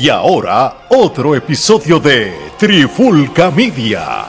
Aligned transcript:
Y 0.00 0.08
ahora, 0.10 0.86
otro 0.90 1.34
episodio 1.34 1.98
de 1.98 2.52
Trifulca 2.56 3.50
Media. 3.50 4.26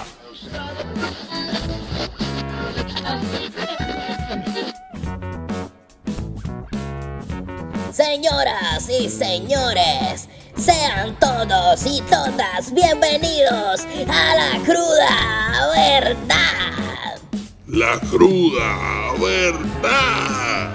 Señoras 7.92 8.90
y 8.90 9.10
señores, 9.10 10.28
sean 10.58 11.16
todos 11.20 11.86
y 11.86 12.02
todas 12.10 12.74
bienvenidos 12.74 13.86
a 14.08 14.36
la 14.36 14.60
cruda 14.66 15.70
verdad. 15.76 17.20
La 17.68 18.00
cruda 18.10 19.14
verdad. 19.20 20.70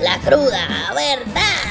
La 0.00 0.18
cruda 0.18 0.92
verdad. 0.96 1.61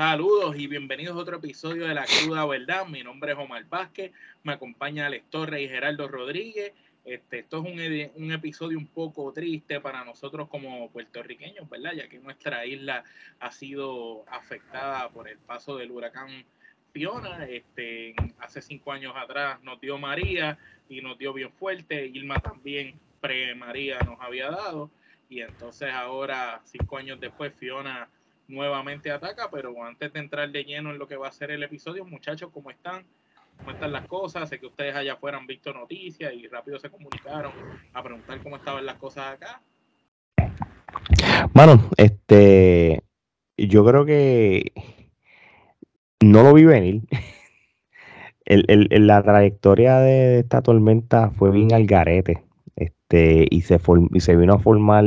Saludos 0.00 0.56
y 0.56 0.66
bienvenidos 0.66 1.14
a 1.14 1.20
otro 1.20 1.36
episodio 1.36 1.86
de 1.86 1.92
La 1.92 2.06
Cruda 2.06 2.46
Verdad. 2.46 2.86
Mi 2.86 3.02
nombre 3.02 3.32
es 3.32 3.38
Omar 3.38 3.66
Vázquez, 3.68 4.12
me 4.42 4.54
acompaña 4.54 5.04
Alex 5.04 5.28
Torres 5.28 5.60
y 5.60 5.68
Gerardo 5.68 6.08
Rodríguez. 6.08 6.72
Este, 7.04 7.40
esto 7.40 7.62
es 7.62 8.14
un, 8.16 8.32
episodio 8.32 8.78
un 8.78 8.86
poco 8.86 9.30
triste 9.34 9.78
para 9.78 10.02
nosotros 10.02 10.48
como 10.48 10.88
puertorriqueños, 10.88 11.68
¿verdad? 11.68 11.92
Ya 11.92 12.08
que 12.08 12.18
nuestra 12.18 12.64
isla 12.64 13.04
ha 13.40 13.52
sido 13.52 14.24
afectada 14.26 15.10
por 15.10 15.28
el 15.28 15.36
paso 15.36 15.76
del 15.76 15.90
huracán 15.90 16.46
Fiona. 16.92 17.44
Este, 17.44 18.14
hace 18.38 18.62
cinco 18.62 18.92
años 18.92 19.12
atrás 19.14 19.62
nos 19.62 19.82
dio 19.82 19.98
María 19.98 20.56
y 20.88 21.02
nos 21.02 21.18
dio 21.18 21.34
bien 21.34 21.52
fuerte. 21.52 22.06
Irma 22.06 22.38
también 22.38 22.98
pre-María 23.20 23.98
nos 23.98 24.18
había 24.18 24.50
dado. 24.50 24.90
Y 25.28 25.42
entonces 25.42 25.92
ahora, 25.92 26.62
cinco 26.64 26.96
años 26.96 27.20
después, 27.20 27.52
Fiona 27.52 28.08
nuevamente 28.50 29.10
ataca, 29.10 29.48
pero 29.50 29.82
antes 29.84 30.12
de 30.12 30.20
entrar 30.20 30.50
de 30.50 30.64
lleno 30.64 30.90
en 30.90 30.98
lo 30.98 31.06
que 31.06 31.16
va 31.16 31.28
a 31.28 31.32
ser 31.32 31.50
el 31.50 31.62
episodio, 31.62 32.04
muchachos, 32.04 32.50
¿cómo 32.52 32.70
están? 32.70 33.04
¿Cómo 33.58 33.70
están 33.70 33.92
las 33.92 34.06
cosas? 34.06 34.48
Sé 34.48 34.58
que 34.58 34.66
ustedes 34.66 34.94
allá 34.94 35.14
afuera 35.14 35.38
han 35.38 35.46
visto 35.46 35.72
noticias 35.72 36.32
y 36.34 36.46
rápido 36.48 36.78
se 36.78 36.90
comunicaron 36.90 37.52
a 37.92 38.02
preguntar 38.02 38.42
cómo 38.42 38.56
estaban 38.56 38.84
las 38.84 38.96
cosas 38.96 39.34
acá. 39.34 39.62
Bueno, 41.52 41.88
este, 41.96 43.02
yo 43.56 43.84
creo 43.84 44.04
que 44.04 44.72
no 46.20 46.42
lo 46.42 46.54
vi 46.54 46.64
venir. 46.64 47.02
El, 48.46 48.64
el, 48.90 49.06
la 49.06 49.22
trayectoria 49.22 50.00
de 50.00 50.40
esta 50.40 50.60
tormenta 50.60 51.30
fue 51.30 51.52
bien 51.52 51.72
al 51.72 51.86
garete. 51.86 52.42
Este, 52.74 53.46
y 53.48 53.60
se, 53.60 53.78
y 54.12 54.18
se 54.18 54.34
vino 54.34 54.54
a 54.54 54.58
formar 54.58 55.04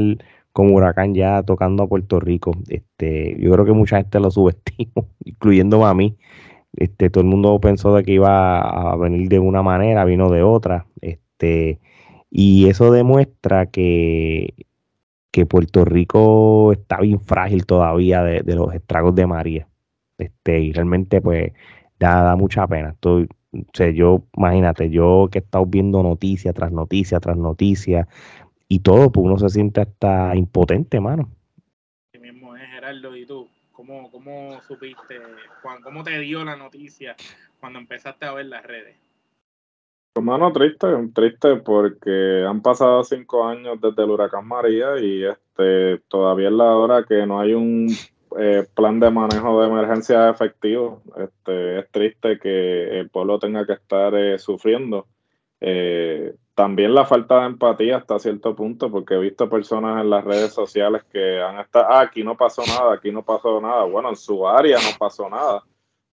con 0.54 0.72
Huracán 0.72 1.16
ya 1.16 1.44
tocando 1.44 1.84
a 1.84 1.88
Puerto 1.88 2.20
Rico. 2.20 2.54
Este, 2.70 3.36
yo 3.40 3.52
creo 3.52 3.66
que 3.66 3.74
mucha 3.74 3.98
gente 3.98 4.20
lo 4.20 4.32
subestimó, 4.32 5.10
incluyendo 5.26 5.86
a 5.86 5.94
mí. 5.94 6.16
Este, 6.76 7.10
todo 7.10 7.24
el 7.24 7.30
mundo 7.30 7.60
pensó 7.60 7.96
de 7.96 8.04
que 8.04 8.14
iba 8.14 8.62
a 8.62 8.96
venir 8.96 9.30
de 9.30 9.40
una 9.40 9.64
manera, 9.64 10.06
vino 10.06 10.30
de 10.30 10.44
otra. 10.44 10.88
Este, 11.02 11.80
y 12.30 12.70
eso 12.70 12.92
demuestra 12.92 13.68
que, 13.68 14.54
que 15.32 15.46
Puerto 15.46 15.86
Rico 15.86 16.72
está 16.74 17.00
bien 17.02 17.20
frágil 17.20 17.66
todavía 17.66 18.24
de, 18.24 18.44
los 18.56 18.74
estragos 18.74 19.16
de 19.16 19.28
María. 19.28 19.68
Este, 20.18 20.60
y 20.62 20.74
realmente, 20.74 21.22
pues, 21.22 21.52
da, 22.00 22.24
da 22.24 22.36
mucha 22.36 22.68
pena. 22.68 22.92
Estoy, 22.92 23.28
o 23.54 23.66
sea, 23.74 23.90
yo, 23.92 24.24
imagínate, 24.38 24.90
yo 24.90 25.30
que 25.32 25.40
he 25.40 25.42
estado 25.42 25.66
viendo 25.66 26.02
noticia 26.04 26.54
tras 26.54 26.72
noticia 26.72 27.20
tras 27.20 27.38
noticia, 27.38 28.08
y 28.74 28.80
todo, 28.80 29.12
pues 29.12 29.24
uno 29.24 29.38
se 29.38 29.50
siente 29.50 29.82
hasta 29.82 30.36
impotente, 30.36 31.00
mano. 31.00 31.30
Sí 32.12 32.18
mismo 32.18 32.56
es, 32.56 32.68
Gerardo, 32.72 33.16
¿y 33.16 33.26
tú? 33.26 33.48
¿Cómo, 33.72 34.10
cómo 34.10 34.60
supiste, 34.68 35.20
Juan, 35.62 35.82
cómo 35.84 36.04
te 36.04 36.18
dio 36.20 36.44
la 36.44 36.56
noticia 36.56 37.16
cuando 37.60 37.78
empezaste 37.78 38.26
a 38.26 38.34
ver 38.34 38.48
las 38.48 38.64
redes? 38.64 38.96
Hermano, 40.16 40.52
triste, 40.52 40.88
triste 41.14 41.56
porque 41.58 42.46
han 42.48 42.62
pasado 42.62 43.04
cinco 43.04 43.46
años 43.46 43.80
desde 43.80 44.04
el 44.04 44.10
huracán 44.10 44.48
María 44.48 45.00
y 45.00 45.24
este 45.24 46.04
todavía 46.08 46.48
es 46.48 46.54
la 46.54 46.76
hora 46.76 47.04
que 47.04 47.26
no 47.26 47.40
hay 47.40 47.54
un 47.54 47.88
eh, 48.40 48.66
plan 48.76 49.00
de 49.00 49.12
manejo 49.12 49.62
de 49.62 49.68
emergencia 49.68 50.30
efectivo. 50.30 51.02
Este, 51.18 51.80
es 51.80 51.92
triste 51.92 52.40
que 52.40 53.00
el 53.00 53.10
pueblo 53.10 53.38
tenga 53.38 53.66
que 53.66 53.74
estar 53.74 54.16
eh, 54.16 54.40
sufriendo. 54.40 55.08
Eh, 55.62 56.36
también 56.56 56.94
la 56.94 57.06
falta 57.06 57.42
de 57.42 57.48
empatía 57.48 57.98
hasta 57.98 58.20
cierto 58.20 58.56
punto, 58.56 58.92
porque 58.92 59.16
he 59.16 59.20
visto 59.20 59.50
personas 59.50 60.02
en 60.02 60.10
las 60.10 60.24
redes 60.24 60.54
sociales 60.54 61.04
que 61.12 61.42
han 61.42 61.60
estado, 61.60 61.86
ah, 61.90 62.02
aquí 62.02 62.24
no 62.24 62.38
pasó 62.38 62.64
nada, 62.68 62.94
aquí 62.94 63.12
no 63.12 63.24
pasó 63.24 63.60
nada. 63.60 63.84
Bueno, 63.86 64.10
en 64.10 64.16
su 64.16 64.48
área 64.48 64.78
no 64.78 64.98
pasó 65.00 65.30
nada, 65.30 65.64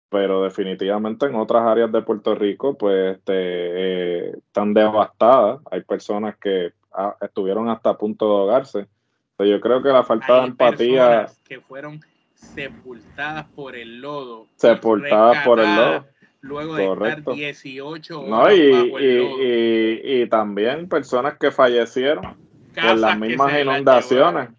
pero 0.09 0.43
definitivamente 0.43 1.25
en 1.25 1.35
otras 1.35 1.63
áreas 1.65 1.91
de 1.91 2.01
Puerto 2.01 2.35
Rico, 2.35 2.77
pues 2.77 3.17
este, 3.17 3.33
eh, 3.33 4.29
están 4.37 4.73
devastadas. 4.73 5.59
Hay 5.71 5.81
personas 5.81 6.37
que 6.37 6.71
ah, 6.93 7.15
estuvieron 7.21 7.69
hasta 7.69 7.89
a 7.89 7.97
punto 7.97 8.25
de 8.25 8.31
ahogarse. 8.31 8.87
yo 9.39 9.59
creo 9.59 9.83
que 9.83 9.89
la 9.89 10.03
falta 10.03 10.41
de 10.41 10.47
empatía. 10.47 11.27
Que 11.43 11.59
fueron 11.59 11.99
sepultadas 12.33 13.45
por 13.47 13.75
el 13.75 13.99
lodo. 13.99 14.47
Sepultadas 14.55 15.45
por 15.45 15.59
el 15.59 15.75
lodo 15.75 16.05
luego 16.41 16.75
de 16.75 16.85
estar 16.85 17.23
18 17.33 18.21
horas 18.21 18.29
no, 18.29 18.53
y, 18.53 20.21
y, 20.21 20.27
también 20.27 20.87
personas 20.87 21.37
que 21.37 21.51
fallecieron 21.51 22.37
por 22.73 22.97
las 22.97 23.17
mismas 23.17 23.59
inundaciones. 23.59 24.49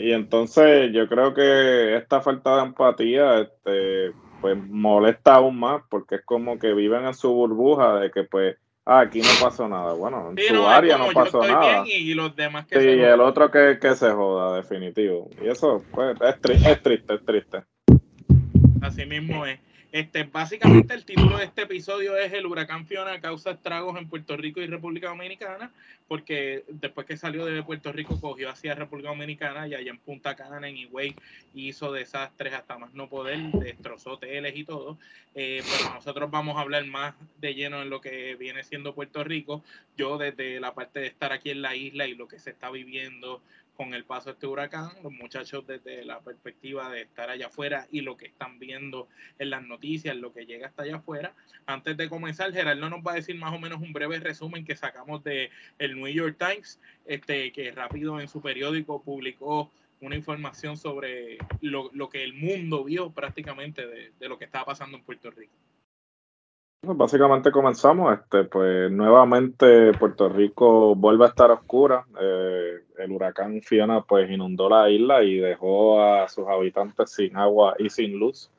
Y 0.00 0.12
entonces 0.12 0.92
yo 0.92 1.08
creo 1.08 1.34
que 1.34 1.96
esta 1.96 2.20
falta 2.20 2.56
de 2.56 2.62
empatía 2.62 3.40
este, 3.40 4.12
pues 4.40 4.56
molesta 4.56 5.34
aún 5.34 5.58
más 5.58 5.82
porque 5.88 6.16
es 6.16 6.24
como 6.24 6.58
que 6.58 6.74
viven 6.74 7.06
en 7.06 7.14
su 7.14 7.32
burbuja 7.32 8.00
de 8.00 8.10
que 8.10 8.24
pues 8.24 8.56
ah, 8.84 9.00
aquí 9.00 9.20
no 9.20 9.28
pasó 9.40 9.68
nada. 9.68 9.92
Bueno, 9.94 10.32
en 10.36 10.56
su 10.56 10.66
área 10.66 10.98
no 10.98 11.08
pasó 11.12 11.46
nada. 11.46 11.84
y 11.86 12.12
los 12.14 12.34
demás 12.34 12.66
que 12.66 12.80
sí, 12.80 12.88
y 12.88 13.00
el 13.00 13.20
otro 13.20 13.50
que, 13.50 13.78
que, 13.80 13.94
se 13.94 14.10
joda, 14.10 14.56
definitivo. 14.56 15.30
Y 15.40 15.48
eso 15.48 15.84
pues, 15.92 16.16
es, 16.20 16.66
es 16.66 16.82
triste, 16.82 17.14
es 17.14 17.24
triste. 17.24 17.62
Así 18.80 19.06
mismo 19.06 19.46
es. 19.46 19.60
Este, 19.92 20.22
básicamente 20.24 20.94
el 20.94 21.04
título 21.04 21.36
de 21.36 21.44
este 21.44 21.62
episodio 21.62 22.16
es 22.16 22.32
El 22.32 22.46
huracán 22.46 22.86
Fiona 22.86 23.20
causa 23.20 23.50
estragos 23.50 23.98
en 23.98 24.08
Puerto 24.08 24.38
Rico 24.38 24.62
y 24.62 24.66
República 24.66 25.08
Dominicana, 25.08 25.70
porque 26.08 26.64
después 26.66 27.06
que 27.06 27.18
salió 27.18 27.44
de 27.44 27.62
Puerto 27.62 27.92
Rico 27.92 28.18
cogió 28.18 28.48
hacia 28.48 28.74
República 28.74 29.10
Dominicana 29.10 29.68
y 29.68 29.74
allá 29.74 29.90
en 29.90 29.98
Punta 29.98 30.34
Cana, 30.34 30.66
en 30.66 30.78
Higüey, 30.78 31.14
hizo 31.52 31.92
desastres 31.92 32.54
hasta 32.54 32.78
más 32.78 32.94
no 32.94 33.10
poder, 33.10 33.38
destrozó 33.52 34.12
hoteles 34.12 34.56
y 34.56 34.64
todo. 34.64 34.96
Eh, 35.34 35.62
pero 35.62 35.94
nosotros 35.96 36.30
vamos 36.30 36.56
a 36.56 36.62
hablar 36.62 36.86
más 36.86 37.14
de 37.42 37.54
lleno 37.54 37.82
en 37.82 37.90
lo 37.90 38.00
que 38.00 38.34
viene 38.36 38.64
siendo 38.64 38.94
Puerto 38.94 39.22
Rico. 39.22 39.62
Yo 39.98 40.16
desde 40.16 40.58
la 40.58 40.72
parte 40.72 41.00
de 41.00 41.08
estar 41.08 41.32
aquí 41.32 41.50
en 41.50 41.60
la 41.60 41.76
isla 41.76 42.06
y 42.06 42.14
lo 42.14 42.28
que 42.28 42.38
se 42.38 42.48
está 42.48 42.70
viviendo 42.70 43.42
con 43.76 43.94
el 43.94 44.04
paso 44.04 44.26
de 44.26 44.32
este 44.34 44.46
huracán, 44.46 44.90
los 45.02 45.12
muchachos 45.12 45.66
desde 45.66 46.04
la 46.04 46.20
perspectiva 46.20 46.90
de 46.90 47.02
estar 47.02 47.30
allá 47.30 47.46
afuera 47.46 47.86
y 47.90 48.02
lo 48.02 48.16
que 48.16 48.26
están 48.26 48.58
viendo 48.58 49.08
en 49.38 49.50
las 49.50 49.62
noticias, 49.62 50.16
lo 50.16 50.32
que 50.32 50.46
llega 50.46 50.66
hasta 50.66 50.82
allá 50.82 50.96
afuera. 50.96 51.34
Antes 51.66 51.96
de 51.96 52.08
comenzar, 52.08 52.52
Gerardo 52.52 52.90
nos 52.90 53.00
va 53.00 53.12
a 53.12 53.16
decir 53.16 53.36
más 53.36 53.54
o 53.54 53.58
menos 53.58 53.80
un 53.80 53.92
breve 53.92 54.20
resumen 54.20 54.64
que 54.64 54.76
sacamos 54.76 55.24
de 55.24 55.50
el 55.78 55.96
New 55.96 56.08
York 56.08 56.36
Times, 56.38 56.80
este, 57.06 57.52
que 57.52 57.70
rápido 57.72 58.20
en 58.20 58.28
su 58.28 58.42
periódico 58.42 59.02
publicó 59.02 59.70
una 60.00 60.16
información 60.16 60.76
sobre 60.76 61.38
lo, 61.60 61.90
que 62.10 62.24
el 62.24 62.34
mundo 62.34 62.84
vio 62.84 63.12
prácticamente 63.12 63.86
de, 63.86 64.12
de 64.18 64.28
lo 64.28 64.38
que 64.38 64.44
estaba 64.44 64.66
pasando 64.66 64.98
en 64.98 65.04
Puerto 65.04 65.30
Rico. 65.30 65.52
Básicamente 66.84 67.52
comenzamos, 67.52 68.12
este, 68.12 68.42
pues 68.42 68.90
nuevamente 68.90 69.92
Puerto 69.92 70.28
Rico 70.28 70.96
vuelve 70.96 71.26
a 71.26 71.28
estar 71.28 71.48
oscura. 71.52 72.04
Eh, 72.20 72.80
el 72.98 73.12
huracán 73.12 73.62
Fiona 73.62 74.02
pues 74.02 74.28
inundó 74.28 74.68
la 74.68 74.90
isla 74.90 75.22
y 75.22 75.36
dejó 75.36 76.02
a 76.02 76.28
sus 76.28 76.48
habitantes 76.48 77.12
sin 77.12 77.36
agua 77.36 77.76
y 77.78 77.88
sin 77.88 78.18
luz. 78.18 78.50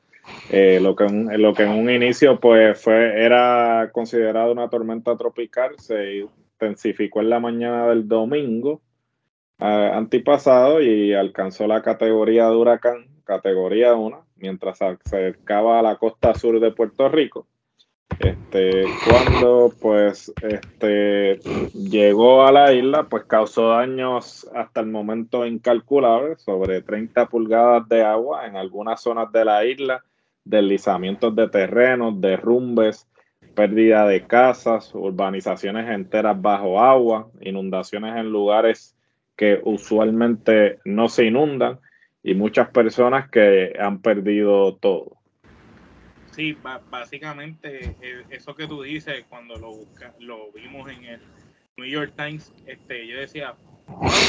Eh, 0.48 0.80
lo, 0.80 0.96
que 0.96 1.04
en, 1.04 1.42
lo 1.42 1.52
que 1.52 1.64
en 1.64 1.72
un 1.72 1.90
inicio 1.90 2.40
pues 2.40 2.80
fue 2.82 3.22
era 3.22 3.90
considerado 3.92 4.52
una 4.52 4.70
tormenta 4.70 5.14
tropical 5.18 5.78
se 5.78 6.20
intensificó 6.20 7.20
en 7.20 7.28
la 7.28 7.40
mañana 7.40 7.88
del 7.88 8.08
domingo 8.08 8.80
eh, 9.58 9.90
antipasado 9.92 10.80
y 10.80 11.12
alcanzó 11.12 11.66
la 11.66 11.82
categoría 11.82 12.48
de 12.48 12.56
huracán, 12.56 13.06
categoría 13.24 13.94
1, 13.94 14.24
mientras 14.36 14.78
se 14.78 14.86
acercaba 14.86 15.78
a 15.78 15.82
la 15.82 15.96
costa 15.96 16.32
sur 16.32 16.58
de 16.58 16.70
Puerto 16.70 17.10
Rico 17.10 17.46
este, 18.18 18.84
cuando 19.08 19.72
pues 19.80 20.32
este, 20.42 21.38
llegó 21.74 22.46
a 22.46 22.52
la 22.52 22.72
isla, 22.72 23.04
pues 23.04 23.24
causó 23.24 23.70
daños 23.70 24.48
hasta 24.54 24.80
el 24.80 24.86
momento 24.86 25.46
incalculables, 25.46 26.42
sobre 26.42 26.82
30 26.82 27.26
pulgadas 27.26 27.88
de 27.88 28.02
agua 28.02 28.46
en 28.46 28.56
algunas 28.56 29.00
zonas 29.00 29.32
de 29.32 29.44
la 29.44 29.64
isla, 29.64 30.04
deslizamientos 30.44 31.34
de 31.34 31.48
terrenos, 31.48 32.20
derrumbes, 32.20 33.08
pérdida 33.54 34.06
de 34.06 34.26
casas, 34.26 34.94
urbanizaciones 34.94 35.88
enteras 35.90 36.40
bajo 36.40 36.80
agua, 36.80 37.28
inundaciones 37.40 38.16
en 38.16 38.30
lugares 38.30 38.96
que 39.36 39.60
usualmente 39.64 40.78
no 40.84 41.08
se 41.08 41.24
inundan 41.24 41.80
y 42.22 42.34
muchas 42.34 42.68
personas 42.70 43.28
que 43.30 43.74
han 43.78 44.00
perdido 44.00 44.76
todo. 44.76 45.18
Sí, 46.34 46.58
básicamente 46.90 47.96
eh, 48.00 48.24
eso 48.28 48.56
que 48.56 48.66
tú 48.66 48.82
dices, 48.82 49.24
cuando 49.28 49.54
lo, 49.54 49.70
lo 50.18 50.50
vimos 50.50 50.90
en 50.90 51.04
el 51.04 51.20
New 51.76 51.86
York 51.86 52.14
Times, 52.16 52.52
este, 52.66 53.06
yo 53.06 53.18
decía, 53.18 53.54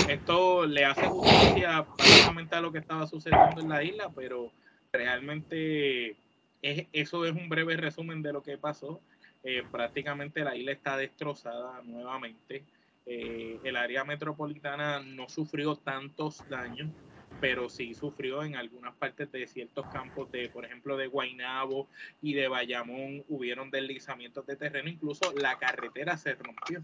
esto 0.08 0.68
le 0.68 0.86
hace 0.86 1.08
justicia 1.08 1.82
básicamente 1.98 2.56
a 2.56 2.62
lo 2.62 2.72
que 2.72 2.78
estaba 2.78 3.08
sucediendo 3.08 3.60
en 3.60 3.70
la 3.70 3.84
isla, 3.84 4.12
pero 4.16 4.52
realmente 4.92 6.16
es, 6.62 6.86
eso 6.94 7.26
es 7.26 7.32
un 7.32 7.50
breve 7.50 7.76
resumen 7.76 8.22
de 8.22 8.34
lo 8.34 8.44
que 8.44 8.60
pasó. 8.60 9.02
Eh, 9.44 9.64
prácticamente 9.72 10.44
la 10.44 10.56
isla 10.56 10.74
está 10.74 10.98
destrozada 10.98 11.82
nuevamente. 11.84 12.64
Eh, 13.08 13.60
el 13.64 13.76
área 13.78 14.04
metropolitana 14.04 15.00
no 15.00 15.28
sufrió 15.28 15.76
tantos 15.76 16.48
daños, 16.50 16.90
pero 17.42 17.70
sí 17.70 17.94
sufrió 17.94 18.44
en 18.44 18.56
algunas 18.56 18.96
partes 18.96 19.32
de 19.32 19.48
ciertos 19.48 19.86
campos 19.88 20.32
de, 20.32 20.50
por 20.50 20.66
ejemplo, 20.66 20.98
de 20.98 21.08
Guainabo 21.08 21.88
y 22.22 22.34
de 22.34 22.48
Bayamón, 22.48 23.24
hubieron 23.28 23.72
deslizamientos 23.72 24.46
de 24.46 24.56
terreno, 24.56 24.90
incluso 24.90 25.34
la 25.34 25.58
carretera 25.58 26.18
se 26.18 26.36
rompió. 26.36 26.84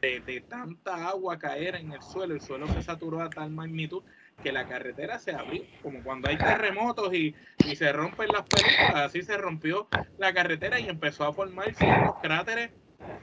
De, 0.00 0.44
tanta 0.48 1.08
agua 1.08 1.40
caer 1.40 1.74
en 1.74 1.92
el 1.92 2.02
suelo, 2.02 2.32
el 2.32 2.40
suelo 2.40 2.68
se 2.68 2.82
saturó 2.82 3.20
a 3.20 3.30
tal 3.30 3.50
magnitud 3.50 4.04
que 4.40 4.52
la 4.52 4.68
carretera 4.68 5.18
se 5.18 5.32
abrió, 5.32 5.64
como 5.82 6.04
cuando 6.04 6.28
hay 6.28 6.38
terremotos 6.38 7.12
y, 7.12 7.34
y 7.66 7.74
se 7.74 7.92
rompen 7.92 8.28
las 8.28 8.42
películas, 8.42 8.94
así 8.94 9.22
se 9.22 9.36
rompió 9.36 9.88
la 10.16 10.32
carretera 10.32 10.78
y 10.78 10.88
empezó 10.88 11.24
a 11.24 11.32
formarse 11.32 11.84
los 11.84 12.14
cráteres 12.22 12.70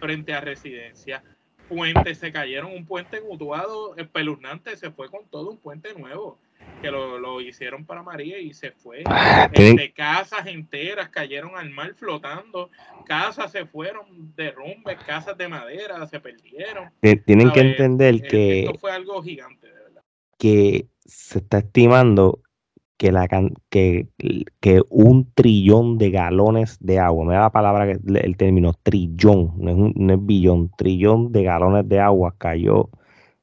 frente 0.01 0.33
a 0.33 0.41
residencias 0.41 1.23
puentes 1.67 2.17
se 2.19 2.31
cayeron, 2.31 2.71
un 2.71 2.85
puente 2.85 3.21
mutuado 3.21 3.95
espeluznante, 3.97 4.77
se 4.77 4.91
fue 4.91 5.09
con 5.09 5.27
todo 5.29 5.49
un 5.49 5.57
puente 5.57 5.93
nuevo 5.93 6.39
que 6.81 6.91
lo, 6.91 7.41
hicieron 7.41 7.85
para 7.85 8.03
María 8.03 8.39
y 8.39 8.53
se 8.53 8.71
fue. 8.71 9.03
Este, 9.51 9.93
casas 9.93 10.45
enteras 10.47 11.09
cayeron 11.09 11.55
al 11.55 11.69
mar 11.69 11.93
flotando, 11.95 12.69
casas 13.05 13.51
se 13.51 13.65
fueron 13.65 14.33
derrumbes, 14.35 14.97
casas 15.05 15.37
de 15.37 15.47
madera 15.47 16.05
se 16.07 16.19
perdieron. 16.19 16.91
Tienen 17.25 17.51
que 17.51 17.61
entender 17.61 18.21
que... 18.21 18.65
Esto 18.65 18.79
fue 18.79 18.91
algo 18.91 19.21
gigante, 19.21 19.67
de 19.67 19.73
verdad. 19.73 20.03
Que 20.37 20.87
se 21.05 21.39
está 21.39 21.59
estimando 21.59 22.41
que, 22.97 23.11
la, 23.11 23.27
que, 23.69 24.07
que 24.59 24.81
un 24.89 25.31
trillón 25.33 25.97
de 25.97 26.11
galones 26.11 26.77
de 26.79 26.99
agua, 26.99 27.25
me 27.25 27.33
da 27.33 27.41
la 27.41 27.51
palabra, 27.51 27.91
el 27.91 28.37
término 28.37 28.73
trillón, 28.73 29.53
no 29.57 29.69
es, 29.69 29.75
un, 29.75 29.93
no 29.95 30.13
es 30.13 30.25
billón, 30.25 30.71
trillón 30.77 31.31
de 31.31 31.43
galones 31.43 31.87
de 31.87 31.99
agua 31.99 32.35
cayó 32.37 32.89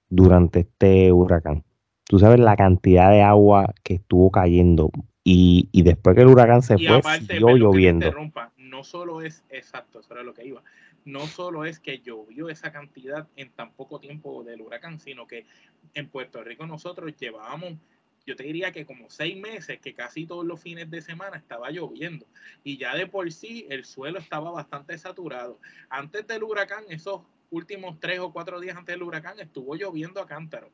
durante 0.09 0.61
este 0.61 1.13
huracán. 1.13 1.65
Tú 2.13 2.19
sabes 2.19 2.41
la 2.41 2.57
cantidad 2.57 3.11
de 3.11 3.23
agua 3.23 3.73
que 3.83 3.95
estuvo 3.95 4.31
cayendo 4.31 4.91
y, 5.25 5.71
y 5.73 5.81
después 5.81 6.15
que 6.15 6.21
el 6.21 6.29
huracán 6.29 6.61
se 6.61 6.77
fue, 6.77 7.01
siguió 7.21 7.57
lloviendo. 7.57 8.13
no 8.59 8.85
solo 8.85 9.23
es, 9.23 9.47
exacto, 9.49 10.01
eso 10.01 10.13
era 10.13 10.23
lo 10.23 10.35
que 10.35 10.45
iba, 10.45 10.63
no 11.07 11.27
solo 11.27 11.65
es 11.65 11.81
que 11.81 12.01
llovió 12.01 12.51
esa 12.51 12.71
cantidad 12.71 13.29
en 13.37 13.51
tan 13.53 13.73
poco 13.73 13.99
tiempo 13.99 14.45
del 14.45 14.61
huracán, 14.61 15.01
sino 15.01 15.27
que 15.27 15.47
en 15.95 16.07
Puerto 16.11 16.45
Rico 16.45 16.67
nosotros 16.67 17.17
llevábamos 17.17 17.79
yo 18.27 18.37
te 18.37 18.43
diría 18.43 18.73
que 18.73 18.85
como 18.85 19.09
seis 19.09 19.35
meses 19.35 19.81
que 19.81 19.95
casi 19.95 20.27
todos 20.27 20.45
los 20.45 20.61
fines 20.61 20.91
de 20.91 21.01
semana 21.01 21.39
estaba 21.39 21.71
lloviendo 21.71 22.27
y 22.63 22.77
ya 22.77 22.95
de 22.95 23.07
por 23.07 23.33
sí 23.33 23.67
el 23.71 23.87
suelo 23.87 24.19
estaba 24.19 24.51
bastante 24.51 24.99
saturado. 24.99 25.59
Antes 25.89 26.27
del 26.27 26.43
huracán, 26.43 26.85
esos 26.91 27.23
últimos 27.49 27.99
tres 28.01 28.19
o 28.19 28.35
cuatro 28.35 28.61
días 28.61 28.77
antes 28.77 28.95
del 28.95 29.03
huracán, 29.03 29.41
estuvo 29.41 29.75
lloviendo 29.77 30.21
a 30.21 30.27
cántaro. 30.27 30.71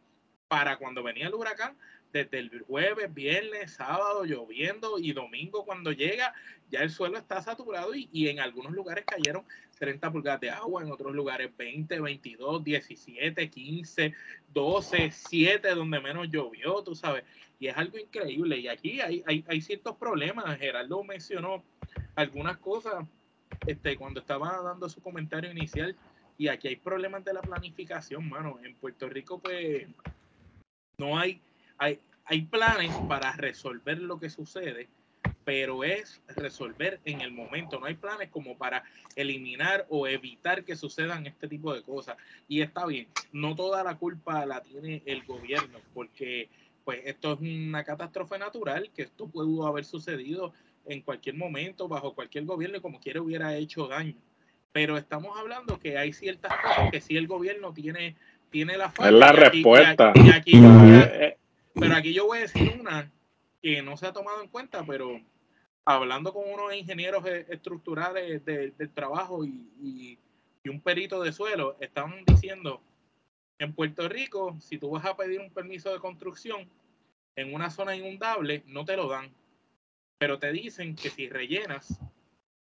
Para 0.48 0.76
cuando 0.78 1.02
venía 1.02 1.28
el 1.28 1.34
huracán, 1.34 1.76
desde 2.12 2.38
el 2.38 2.62
jueves, 2.62 3.12
viernes, 3.12 3.74
sábado 3.74 4.24
lloviendo 4.24 4.98
y 4.98 5.12
domingo 5.12 5.64
cuando 5.64 5.92
llega, 5.92 6.32
ya 6.70 6.80
el 6.80 6.90
suelo 6.90 7.18
está 7.18 7.42
saturado 7.42 7.94
y, 7.94 8.08
y, 8.12 8.28
en 8.28 8.40
algunos 8.40 8.72
lugares 8.72 9.04
cayeron 9.04 9.44
30 9.78 10.10
pulgadas 10.10 10.40
de 10.40 10.50
agua, 10.50 10.82
en 10.82 10.90
otros 10.90 11.14
lugares 11.14 11.50
20, 11.56 12.00
22, 12.00 12.64
17, 12.64 13.50
15, 13.50 14.14
12, 14.52 15.10
7, 15.10 15.74
donde 15.74 16.00
menos 16.00 16.28
llovió, 16.30 16.82
tú 16.82 16.94
sabes. 16.94 17.24
Y 17.58 17.66
es 17.66 17.76
algo 17.76 17.98
increíble. 17.98 18.58
Y 18.58 18.68
aquí 18.68 19.00
hay, 19.00 19.24
hay, 19.26 19.60
ciertos 19.60 19.96
problemas. 19.96 20.58
Gerardo 20.58 21.02
mencionó 21.02 21.64
algunas 22.14 22.58
cosas 22.58 23.04
este, 23.66 23.96
cuando 23.96 24.20
estaba 24.20 24.60
dando 24.62 24.88
su 24.88 25.00
comentario 25.00 25.50
inicial. 25.50 25.96
Y 26.36 26.48
aquí 26.48 26.68
hay 26.68 26.76
problemas 26.76 27.24
de 27.24 27.32
la 27.32 27.40
planificación, 27.40 28.28
mano. 28.28 28.58
En 28.62 28.76
Puerto 28.76 29.08
Rico, 29.08 29.40
pues, 29.40 29.88
no 30.98 31.16
hay 31.16 31.40
hay, 31.78 32.00
hay 32.24 32.42
planes 32.42 32.92
para 33.08 33.32
resolver 33.32 34.00
lo 34.00 34.18
que 34.18 34.28
sucede, 34.28 34.88
pero 35.44 35.84
es 35.84 36.20
resolver 36.36 37.00
en 37.04 37.20
el 37.20 37.30
momento. 37.30 37.78
No 37.78 37.86
hay 37.86 37.94
planes 37.94 38.28
como 38.30 38.58
para 38.58 38.82
eliminar 39.14 39.86
o 39.88 40.06
evitar 40.08 40.64
que 40.64 40.76
sucedan 40.76 41.26
este 41.26 41.46
tipo 41.48 41.72
de 41.72 41.82
cosas. 41.82 42.16
Y 42.48 42.60
está 42.60 42.84
bien, 42.84 43.06
no 43.32 43.54
toda 43.54 43.82
la 43.84 43.96
culpa 43.96 44.44
la 44.44 44.60
tiene 44.60 45.02
el 45.06 45.24
gobierno, 45.24 45.78
porque 45.94 46.50
pues 46.84 47.00
esto 47.04 47.34
es 47.34 47.40
una 47.40 47.84
catástrofe 47.84 48.38
natural, 48.38 48.90
que 48.94 49.02
esto 49.02 49.28
pudo 49.28 49.66
haber 49.66 49.84
sucedido 49.84 50.52
en 50.86 51.02
cualquier 51.02 51.36
momento, 51.36 51.86
bajo 51.86 52.14
cualquier 52.14 52.44
gobierno, 52.44 52.78
y 52.78 52.80
como 52.80 52.98
quiera 52.98 53.22
hubiera 53.22 53.54
hecho 53.56 53.86
daño. 53.86 54.16
Pero 54.72 54.96
estamos 54.96 55.38
hablando 55.38 55.78
que 55.78 55.96
hay 55.96 56.12
ciertas 56.12 56.52
cosas 56.62 56.90
que 56.90 57.00
si 57.00 57.16
el 57.16 57.26
gobierno 57.26 57.72
tiene, 57.72 58.16
tiene 58.50 58.76
la 58.76 58.90
falta. 58.90 59.08
Es 59.08 59.14
la 59.14 59.32
respuesta. 59.32 60.12
y 60.14 60.30
aquí 60.30 60.52
eh, 60.54 61.36
pero 61.74 61.94
aquí 61.94 62.12
yo 62.12 62.26
voy 62.26 62.38
a 62.38 62.42
decir 62.42 62.76
una 62.80 63.10
que 63.62 63.82
no 63.82 63.96
se 63.96 64.06
ha 64.06 64.12
tomado 64.12 64.42
en 64.42 64.48
cuenta, 64.48 64.84
pero 64.84 65.20
hablando 65.84 66.32
con 66.32 66.44
unos 66.48 66.74
ingenieros 66.74 67.24
e-, 67.26 67.46
estructurales 67.48 68.44
del 68.44 68.90
trabajo 68.94 69.44
y, 69.44 70.18
un 70.68 70.82
perito 70.82 71.22
de 71.22 71.32
suelo, 71.32 71.78
estaban 71.80 72.26
diciendo, 72.26 72.82
en 73.58 73.72
Puerto 73.72 74.06
Rico, 74.06 74.54
si 74.60 74.76
tú 74.76 74.90
vas 74.90 75.04
a 75.06 75.16
pedir 75.16 75.40
un 75.40 75.50
permiso 75.50 75.90
de 75.90 75.98
construcción 75.98 76.68
en 77.36 77.54
una 77.54 77.70
zona 77.70 77.96
inundable, 77.96 78.64
no 78.66 78.84
te 78.84 78.94
lo 78.94 79.08
dan. 79.08 79.32
Pero 80.18 80.38
te 80.38 80.52
dicen 80.52 80.94
que 80.94 81.08
si 81.08 81.30
rellenas, 81.30 81.98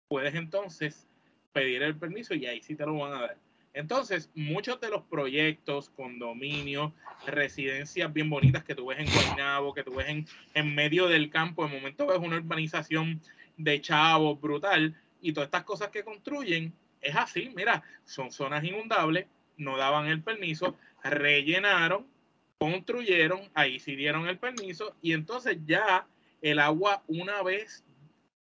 puedes 0.07 0.37
entonces 0.37 1.09
pedir 1.53 1.83
el 1.83 1.97
permiso 1.97 2.33
y 2.35 2.47
ahí 2.47 2.63
sí 2.63 2.77
te 2.77 2.87
lo 2.87 2.99
van 2.99 3.13
a 3.15 3.21
dar. 3.23 3.37
Entonces, 3.77 4.31
muchos 4.35 4.81
de 4.81 4.89
los 4.89 5.03
proyectos, 5.03 5.91
condominios, 5.91 6.95
residencias 7.27 8.11
bien 8.11 8.31
bonitas 8.31 8.65
que 8.65 8.75
tú 8.75 8.87
ves 8.87 9.01
en 9.01 9.07
Guaynabo, 9.13 9.75
que 9.75 9.85
tú 9.85 9.97
ves 9.97 10.09
en, 10.09 10.27
en 10.55 10.75
medio 10.75 11.09
del 11.09 11.29
campo, 11.29 11.67
de 11.67 11.75
momento 11.75 12.07
ves 12.07 12.19
una 12.19 12.37
urbanización 12.37 13.21
de 13.59 13.83
chavos 13.83 14.41
brutal 14.41 14.99
y 15.21 15.35
todas 15.35 15.49
estas 15.49 15.65
cosas 15.65 15.91
que 15.91 16.05
construyen, 16.05 16.73
es 17.03 17.15
así, 17.17 17.53
mira, 17.55 17.83
son 18.07 18.33
zonas 18.33 18.65
inundables, 18.65 19.27
no 19.59 19.77
daban 19.77 20.07
el 20.07 20.23
permiso, 20.23 20.79
rellenaron, 21.05 22.07
construyeron, 22.57 23.43
ahí 23.53 23.79
sí 23.79 23.95
dieron 23.95 24.27
el 24.27 24.39
permiso 24.39 24.97
y 25.03 25.13
entonces 25.13 25.59
ya 25.67 26.07
el 26.41 26.61
agua 26.61 27.03
una 27.09 27.43
vez 27.43 27.85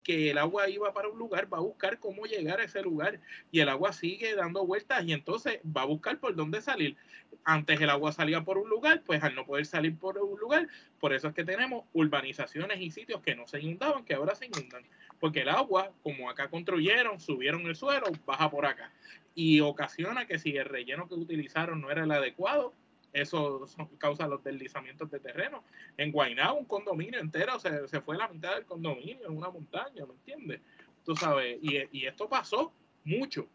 que 0.07 0.31
el 0.31 0.39
agua 0.39 0.71
iba 0.71 0.95
para 0.95 1.09
un 1.09 1.19
lugar, 1.19 1.53
va 1.53 1.59
a 1.59 1.63
buscar 1.63 1.99
cómo 1.99 2.27
llegar 2.27 2.61
a 2.61 2.63
ese 2.63 2.81
lugar 2.81 3.19
y 3.51 3.59
el 3.59 3.69
agua 3.69 3.93
sigue 3.93 4.37
dando 4.37 4.65
vueltas 4.65 5.05
y 5.05 5.13
entonces 5.13 5.59
va 5.65 5.83
a 5.83 5.87
buscar 5.87 6.21
por 6.21 6.37
dónde 6.37 6.63
salir. 6.63 6.97
Antes 7.43 7.81
el 7.81 7.91
agua 7.91 8.13
salía 8.13 8.45
por 8.45 8.57
un 8.57 8.69
lugar, 8.69 9.03
pues 9.05 9.21
al 9.25 9.35
no 9.35 9.45
poder 9.45 9.67
salir 9.67 9.99
por 9.99 10.17
un 10.19 10.39
lugar, 10.39 10.69
por 11.01 11.13
eso 11.13 11.27
es 11.27 11.35
que 11.35 11.43
tenemos 11.43 11.87
urbanizaciones 11.93 12.81
y 12.81 12.93
sitios 12.93 13.21
que 13.21 13.35
no 13.35 13.49
se 13.49 13.59
inundaban, 13.59 14.05
que 14.05 14.15
ahora 14.15 14.37
se 14.37 14.47
inundan, 14.47 14.85
porque 15.19 15.41
el 15.41 15.49
agua, 15.49 15.91
como 16.05 16.31
acá 16.31 16.51
construyeron, 16.51 17.19
subieron 17.19 17.67
el 17.67 17.75
suelo, 17.75 18.07
baja 18.25 18.49
por 18.49 18.65
acá 18.65 18.93
y 19.35 19.59
ocasiona 19.59 20.27
que 20.27 20.39
si 20.39 20.57
el 20.57 20.67
relleno 20.67 21.09
que 21.09 21.15
utilizaron 21.15 21.81
no 21.81 21.91
era 21.91 22.05
el 22.05 22.13
adecuado, 22.13 22.73
eso 23.21 23.67
causa 23.99 24.27
los 24.27 24.43
deslizamientos 24.45 25.11
de 25.11 25.21
terreno. 25.21 25.65
En 25.97 26.13
Guaynabo, 26.13 26.59
un 26.59 26.67
condominio 26.67 27.21
entero 27.21 27.59
se, 27.59 27.89
se, 27.89 28.01
fue 28.01 28.17
la 28.17 28.29
mitad 28.29 28.55
del 28.55 28.65
condominio 28.65 29.27
en 29.27 29.37
una 29.37 29.51
montaña, 29.51 30.05
¿me 30.07 30.15
entiendes? 30.15 30.61
Tú 31.05 31.17
sabes, 31.17 31.59
y, 31.63 31.79
y 31.93 32.07
esto 32.07 32.29
pasó 32.29 32.73
mucho. 33.05 33.49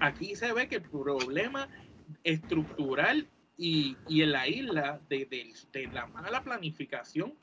Aquí 0.00 0.34
se 0.36 0.52
ve 0.52 0.68
que 0.68 0.76
el 0.76 0.82
problema 0.82 1.68
estructural 2.24 3.28
y, 3.56 3.96
y 4.08 4.22
en 4.22 4.32
la 4.32 4.48
isla 4.48 5.00
de, 5.08 5.52
la 5.92 6.06
mala 6.06 6.42
planificación 6.42 7.34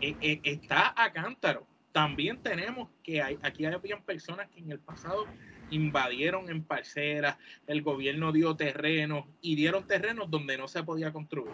eh, 0.00 0.16
eh, 0.20 0.40
está 0.44 0.94
a 0.96 1.12
cántaro. 1.12 1.66
También 1.92 2.42
tenemos 2.42 2.88
que 3.02 3.22
aquí 3.22 3.66
habían 3.66 4.02
personas 4.02 4.48
que 4.50 4.60
en 4.60 4.72
el 4.72 4.78
pasado 4.78 5.26
invadieron 5.72 6.48
en 6.50 6.62
parceras, 6.62 7.36
el 7.66 7.82
gobierno 7.82 8.32
dio 8.32 8.54
terrenos 8.54 9.24
y 9.40 9.56
dieron 9.56 9.86
terrenos 9.86 10.30
donde 10.30 10.56
no 10.56 10.68
se 10.68 10.82
podía 10.84 11.12
construir. 11.12 11.52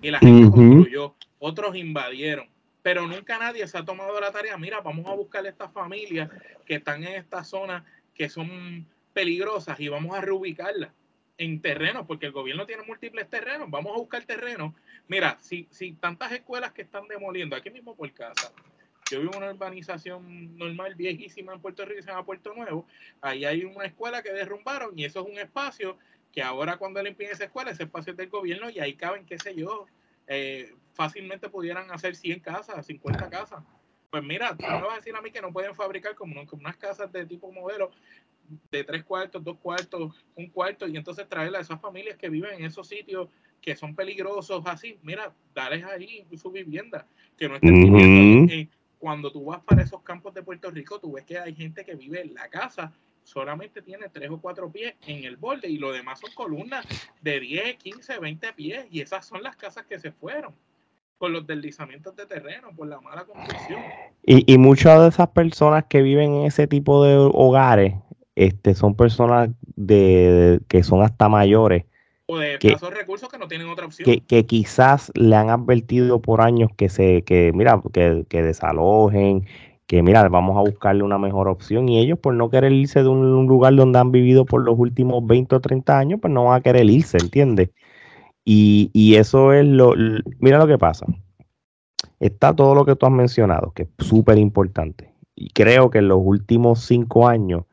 Y 0.00 0.10
la 0.10 0.20
gente 0.20 0.50
construyó, 0.50 1.14
otros 1.38 1.76
invadieron, 1.76 2.48
pero 2.82 3.06
nunca 3.06 3.38
nadie 3.38 3.66
se 3.66 3.76
ha 3.76 3.84
tomado 3.84 4.18
la 4.20 4.30
tarea, 4.30 4.56
mira, 4.56 4.80
vamos 4.80 5.06
a 5.06 5.14
buscar 5.14 5.44
a 5.44 5.48
estas 5.48 5.72
familias 5.72 6.30
que 6.64 6.76
están 6.76 7.02
en 7.04 7.16
esta 7.16 7.44
zona 7.44 7.84
que 8.14 8.28
son 8.28 8.86
peligrosas 9.12 9.78
y 9.80 9.88
vamos 9.88 10.16
a 10.16 10.20
reubicarlas. 10.20 10.90
en 11.40 11.60
terrenos, 11.60 12.04
porque 12.06 12.26
el 12.26 12.32
gobierno 12.32 12.66
tiene 12.66 12.82
múltiples 12.82 13.30
terrenos, 13.30 13.70
vamos 13.70 13.92
a 13.94 13.98
buscar 13.98 14.24
terrenos. 14.24 14.74
Mira, 15.06 15.38
si, 15.40 15.68
si 15.70 15.92
tantas 15.92 16.32
escuelas 16.32 16.72
que 16.72 16.82
están 16.82 17.06
demoliendo, 17.06 17.54
aquí 17.54 17.70
mismo 17.70 17.94
por 17.94 18.12
casa, 18.12 18.52
yo 19.10 19.20
vivo 19.20 19.32
en 19.32 19.38
una 19.38 19.52
urbanización 19.52 20.56
normal, 20.56 20.94
viejísima 20.94 21.54
en 21.54 21.60
Puerto 21.60 21.84
Rico, 21.84 22.02
se 22.02 22.08
llama 22.08 22.24
Puerto 22.24 22.54
Nuevo, 22.54 22.86
ahí 23.20 23.44
hay 23.44 23.64
una 23.64 23.84
escuela 23.84 24.22
que 24.22 24.32
derrumbaron 24.32 24.98
y 24.98 25.04
eso 25.04 25.20
es 25.20 25.26
un 25.26 25.38
espacio 25.38 25.96
que 26.32 26.42
ahora 26.42 26.76
cuando 26.76 27.02
limpien 27.02 27.30
esa 27.30 27.44
escuela, 27.44 27.70
ese 27.70 27.84
espacio 27.84 28.12
es 28.12 28.16
del 28.16 28.28
gobierno 28.28 28.70
y 28.70 28.78
ahí 28.80 28.94
caben, 28.94 29.24
qué 29.24 29.38
sé 29.38 29.54
yo, 29.54 29.86
eh, 30.26 30.74
fácilmente 30.92 31.48
pudieran 31.48 31.90
hacer 31.90 32.14
100 32.14 32.40
casas, 32.40 32.86
50 32.86 33.30
casas. 33.30 33.64
Pues 34.10 34.22
mira, 34.22 34.56
tú 34.56 34.64
me 34.66 34.80
vas 34.80 34.92
a 34.92 34.96
decir 34.96 35.14
a 35.14 35.20
mí 35.20 35.30
que 35.30 35.40
no 35.40 35.52
pueden 35.52 35.74
fabricar 35.74 36.14
como, 36.14 36.46
como 36.46 36.62
unas 36.62 36.76
casas 36.76 37.12
de 37.12 37.26
tipo 37.26 37.52
modelo 37.52 37.90
de 38.70 38.84
tres 38.84 39.04
cuartos, 39.04 39.44
dos 39.44 39.58
cuartos, 39.58 40.24
un 40.34 40.48
cuarto, 40.48 40.86
y 40.86 40.96
entonces 40.96 41.28
traerla 41.28 41.58
a 41.58 41.60
esas 41.62 41.80
familias 41.80 42.16
que 42.16 42.30
viven 42.30 42.54
en 42.54 42.64
esos 42.64 42.88
sitios 42.88 43.28
que 43.60 43.76
son 43.76 43.94
peligrosos, 43.94 44.62
así, 44.66 44.98
mira, 45.02 45.34
darles 45.54 45.84
ahí 45.84 46.26
su 46.36 46.50
vivienda, 46.50 47.06
que 47.36 47.48
no 47.48 47.56
estén 47.56 47.74
viviendo. 47.74 48.70
Cuando 48.98 49.30
tú 49.30 49.44
vas 49.44 49.60
para 49.60 49.82
esos 49.82 50.02
campos 50.02 50.34
de 50.34 50.42
Puerto 50.42 50.70
Rico, 50.70 50.98
tú 50.98 51.12
ves 51.12 51.24
que 51.24 51.38
hay 51.38 51.54
gente 51.54 51.84
que 51.84 51.94
vive 51.94 52.20
en 52.20 52.34
la 52.34 52.48
casa, 52.48 52.92
solamente 53.22 53.82
tiene 53.82 54.08
tres 54.08 54.30
o 54.30 54.40
cuatro 54.40 54.70
pies 54.70 54.94
en 55.06 55.24
el 55.24 55.36
borde, 55.36 55.68
y 55.68 55.78
lo 55.78 55.92
demás 55.92 56.20
son 56.20 56.30
columnas 56.34 56.86
de 57.20 57.40
10, 57.40 57.76
15, 57.76 58.18
20 58.18 58.52
pies, 58.54 58.86
y 58.90 59.00
esas 59.00 59.26
son 59.26 59.42
las 59.42 59.56
casas 59.56 59.86
que 59.86 59.98
se 59.98 60.12
fueron 60.12 60.54
por 61.18 61.30
los 61.30 61.46
deslizamientos 61.46 62.14
de 62.16 62.26
terreno, 62.26 62.68
por 62.74 62.86
la 62.86 63.00
mala 63.00 63.24
construcción. 63.24 63.82
Y, 64.24 64.52
y 64.52 64.58
muchas 64.58 65.00
de 65.00 65.08
esas 65.08 65.28
personas 65.28 65.84
que 65.88 66.00
viven 66.00 66.32
en 66.32 66.46
ese 66.46 66.66
tipo 66.66 67.04
de 67.04 67.16
hogares 67.16 67.94
este, 68.38 68.74
son 68.74 68.94
personas 68.94 69.50
de, 69.74 70.60
que 70.68 70.84
son 70.84 71.02
hasta 71.02 71.28
mayores. 71.28 71.86
O 72.30 72.36
de 72.36 72.58
que, 72.58 72.76
recursos 72.90 73.30
que 73.30 73.38
no 73.38 73.48
tienen 73.48 73.68
otra 73.68 73.86
opción. 73.86 74.20
Que, 74.26 74.44
quizás 74.44 75.10
le 75.14 75.34
han 75.34 75.48
advertido 75.48 76.20
por 76.20 76.42
años 76.42 76.70
que 76.76 76.90
se, 76.90 77.22
que 77.22 77.52
mira, 77.54 77.80
que, 77.90 78.26
que 78.28 78.42
desalojen, 78.42 79.46
que 79.86 80.02
mira, 80.02 80.28
vamos 80.28 80.58
a 80.58 80.60
buscarle 80.60 81.02
una 81.02 81.16
mejor 81.16 81.48
opción. 81.48 81.88
Y 81.88 81.98
ellos, 81.98 82.18
por 82.18 82.34
no 82.34 82.50
querer 82.50 82.72
irse 82.72 83.02
de 83.02 83.08
un, 83.08 83.46
lugar 83.46 83.74
donde 83.74 83.98
han 83.98 84.12
vivido 84.12 84.44
por 84.44 84.62
los 84.62 84.78
últimos 84.78 85.26
20 85.26 85.56
o 85.56 85.60
30 85.60 85.98
años, 85.98 86.20
pues 86.20 86.30
no 86.30 86.44
van 86.44 86.60
a 86.60 86.62
querer 86.62 86.84
irse, 86.90 87.16
¿entiendes? 87.16 87.70
Y, 88.44 88.90
y 88.92 89.14
eso 89.14 89.54
es 89.54 89.64
lo, 89.64 89.94
mira 90.38 90.58
lo 90.58 90.66
que 90.66 90.76
pasa. 90.76 91.06
Está 92.20 92.54
todo 92.54 92.74
lo 92.74 92.84
que 92.84 92.94
tú 92.94 93.06
has 93.06 93.12
mencionado, 93.12 93.72
que 93.72 93.84
es 93.84 93.88
súper 94.06 94.36
importante. 94.36 95.14
Y 95.34 95.48
creo 95.48 95.88
que 95.88 95.98
en 95.98 96.08
los 96.08 96.18
últimos 96.20 96.80
cinco 96.84 97.26
años 97.26 97.64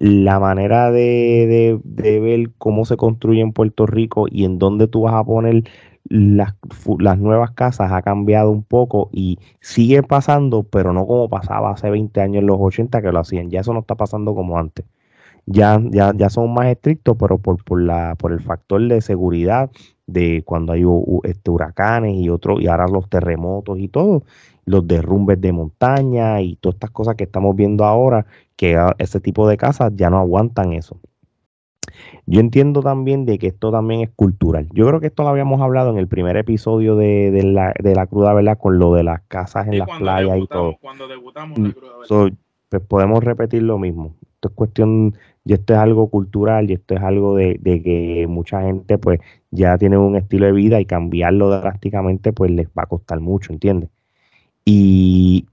la 0.00 0.38
manera 0.38 0.92
de, 0.92 1.80
ver 1.84 2.50
cómo 2.56 2.84
se 2.84 2.96
construye 2.96 3.40
en 3.40 3.52
Puerto 3.52 3.84
Rico 3.84 4.26
y 4.30 4.44
en 4.44 4.58
dónde 4.58 4.86
tú 4.86 5.02
vas 5.02 5.14
a 5.14 5.24
poner 5.24 5.64
las, 6.04 6.54
las, 7.00 7.18
nuevas 7.18 7.50
casas 7.50 7.90
ha 7.90 8.02
cambiado 8.02 8.50
un 8.52 8.62
poco 8.62 9.10
y 9.12 9.38
sigue 9.60 10.04
pasando, 10.04 10.62
pero 10.62 10.92
no 10.92 11.04
como 11.04 11.28
pasaba 11.28 11.72
hace 11.72 11.90
20 11.90 12.20
años 12.20 12.40
en 12.42 12.46
los 12.46 12.58
80 12.60 13.02
que 13.02 13.10
lo 13.10 13.18
hacían. 13.18 13.50
Ya 13.50 13.60
eso 13.60 13.72
no 13.74 13.80
está 13.80 13.96
pasando 13.96 14.34
como 14.36 14.56
antes. 14.56 14.86
Ya, 15.46 15.80
ya, 15.90 16.12
ya 16.14 16.30
son 16.30 16.54
más 16.54 16.66
estrictos, 16.66 17.16
pero 17.18 17.38
por, 17.38 17.64
por, 17.64 17.82
la, 17.82 18.14
por 18.16 18.32
el 18.32 18.40
factor 18.40 18.86
de 18.86 19.00
seguridad 19.00 19.70
de 20.06 20.42
cuando 20.44 20.72
hay 20.74 20.84
este, 21.24 21.50
huracanes 21.50 22.14
y 22.16 22.28
otros, 22.30 22.60
y 22.60 22.68
ahora 22.68 22.86
los 22.86 23.08
terremotos 23.08 23.78
y 23.80 23.88
todo, 23.88 24.22
los 24.68 24.86
derrumbes 24.86 25.40
de 25.40 25.52
montaña 25.52 26.40
y 26.40 26.56
todas 26.56 26.76
estas 26.76 26.90
cosas 26.90 27.16
que 27.16 27.24
estamos 27.24 27.56
viendo 27.56 27.84
ahora, 27.84 28.26
que 28.56 28.78
ese 28.98 29.20
tipo 29.20 29.48
de 29.48 29.56
casas 29.56 29.92
ya 29.96 30.10
no 30.10 30.18
aguantan 30.18 30.72
eso. 30.72 30.98
Yo 32.26 32.40
entiendo 32.40 32.82
también 32.82 33.24
de 33.24 33.38
que 33.38 33.48
esto 33.48 33.72
también 33.72 34.02
es 34.02 34.10
cultural. 34.14 34.68
Yo 34.72 34.86
creo 34.86 35.00
que 35.00 35.06
esto 35.06 35.22
lo 35.22 35.30
habíamos 35.30 35.60
hablado 35.62 35.90
en 35.90 35.98
el 35.98 36.06
primer 36.06 36.36
episodio 36.36 36.96
de, 36.96 37.42
la, 37.42 37.72
de 37.78 37.94
la, 37.94 38.06
cruda, 38.06 38.34
¿verdad? 38.34 38.58
Con 38.58 38.78
lo 38.78 38.92
de 38.94 39.02
las 39.02 39.22
casas 39.22 39.66
en 39.68 39.78
las 39.78 39.88
playas 39.98 40.38
y 40.38 40.46
todo. 40.46 40.76
Cuando 40.80 41.08
debutamos 41.08 41.58
la 41.58 41.72
cruda, 41.72 42.30
pues 42.68 42.82
podemos 42.82 43.24
repetir 43.24 43.62
lo 43.62 43.78
mismo. 43.78 44.14
Esto 44.34 44.48
es 44.48 44.54
cuestión, 44.54 45.16
y 45.44 45.54
esto 45.54 45.72
es 45.72 45.78
algo 45.78 46.08
cultural 46.10 46.70
y 46.70 46.74
esto 46.74 46.94
es 46.94 47.00
algo 47.00 47.34
de, 47.34 47.58
de, 47.60 47.82
que 47.82 48.26
mucha 48.28 48.60
gente 48.62 48.98
pues 48.98 49.20
ya 49.50 49.78
tiene 49.78 49.96
un 49.96 50.14
estilo 50.14 50.46
de 50.46 50.52
vida 50.52 50.78
y 50.78 50.84
cambiarlo 50.84 51.48
drásticamente 51.48 52.34
pues 52.34 52.50
les 52.50 52.68
va 52.68 52.82
a 52.82 52.86
costar 52.86 53.20
mucho, 53.20 53.52
¿entiendes? 53.52 53.88
Y, 54.70 55.46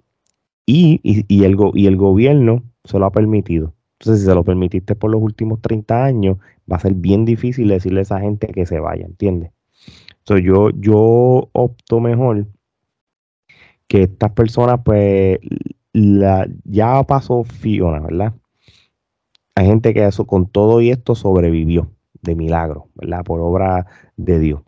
y, 0.65 0.99
y, 1.03 1.43
el, 1.45 1.55
y 1.73 1.87
el 1.87 1.95
gobierno 1.95 2.63
se 2.83 2.99
lo 2.99 3.05
ha 3.05 3.11
permitido. 3.13 3.73
Entonces, 3.97 4.19
si 4.19 4.27
se 4.27 4.35
lo 4.35 4.43
permitiste 4.43 4.93
por 4.93 5.09
los 5.09 5.21
últimos 5.21 5.61
30 5.61 6.03
años, 6.03 6.37
va 6.69 6.75
a 6.75 6.81
ser 6.81 6.95
bien 6.95 7.23
difícil 7.23 7.69
decirle 7.69 7.99
a 7.99 8.01
esa 8.01 8.19
gente 8.19 8.47
que 8.47 8.65
se 8.65 8.81
vaya, 8.81 9.05
¿entiendes? 9.05 9.51
Entonces, 10.17 10.45
yo, 10.45 10.69
yo 10.71 11.49
opto 11.53 12.01
mejor 12.01 12.47
que 13.87 14.03
estas 14.03 14.31
personas, 14.31 14.81
pues, 14.83 15.39
la, 15.93 16.49
ya 16.65 17.01
pasó 17.03 17.45
Fiona, 17.45 18.01
¿verdad? 18.01 18.33
Hay 19.55 19.67
gente 19.67 19.93
que 19.93 20.05
eso, 20.05 20.27
con 20.27 20.45
todo 20.45 20.81
y 20.81 20.89
esto 20.89 21.15
sobrevivió 21.15 21.89
de 22.21 22.35
milagro, 22.35 22.89
¿verdad? 22.95 23.23
Por 23.23 23.39
obra 23.39 23.85
de 24.17 24.39
Dios. 24.39 24.61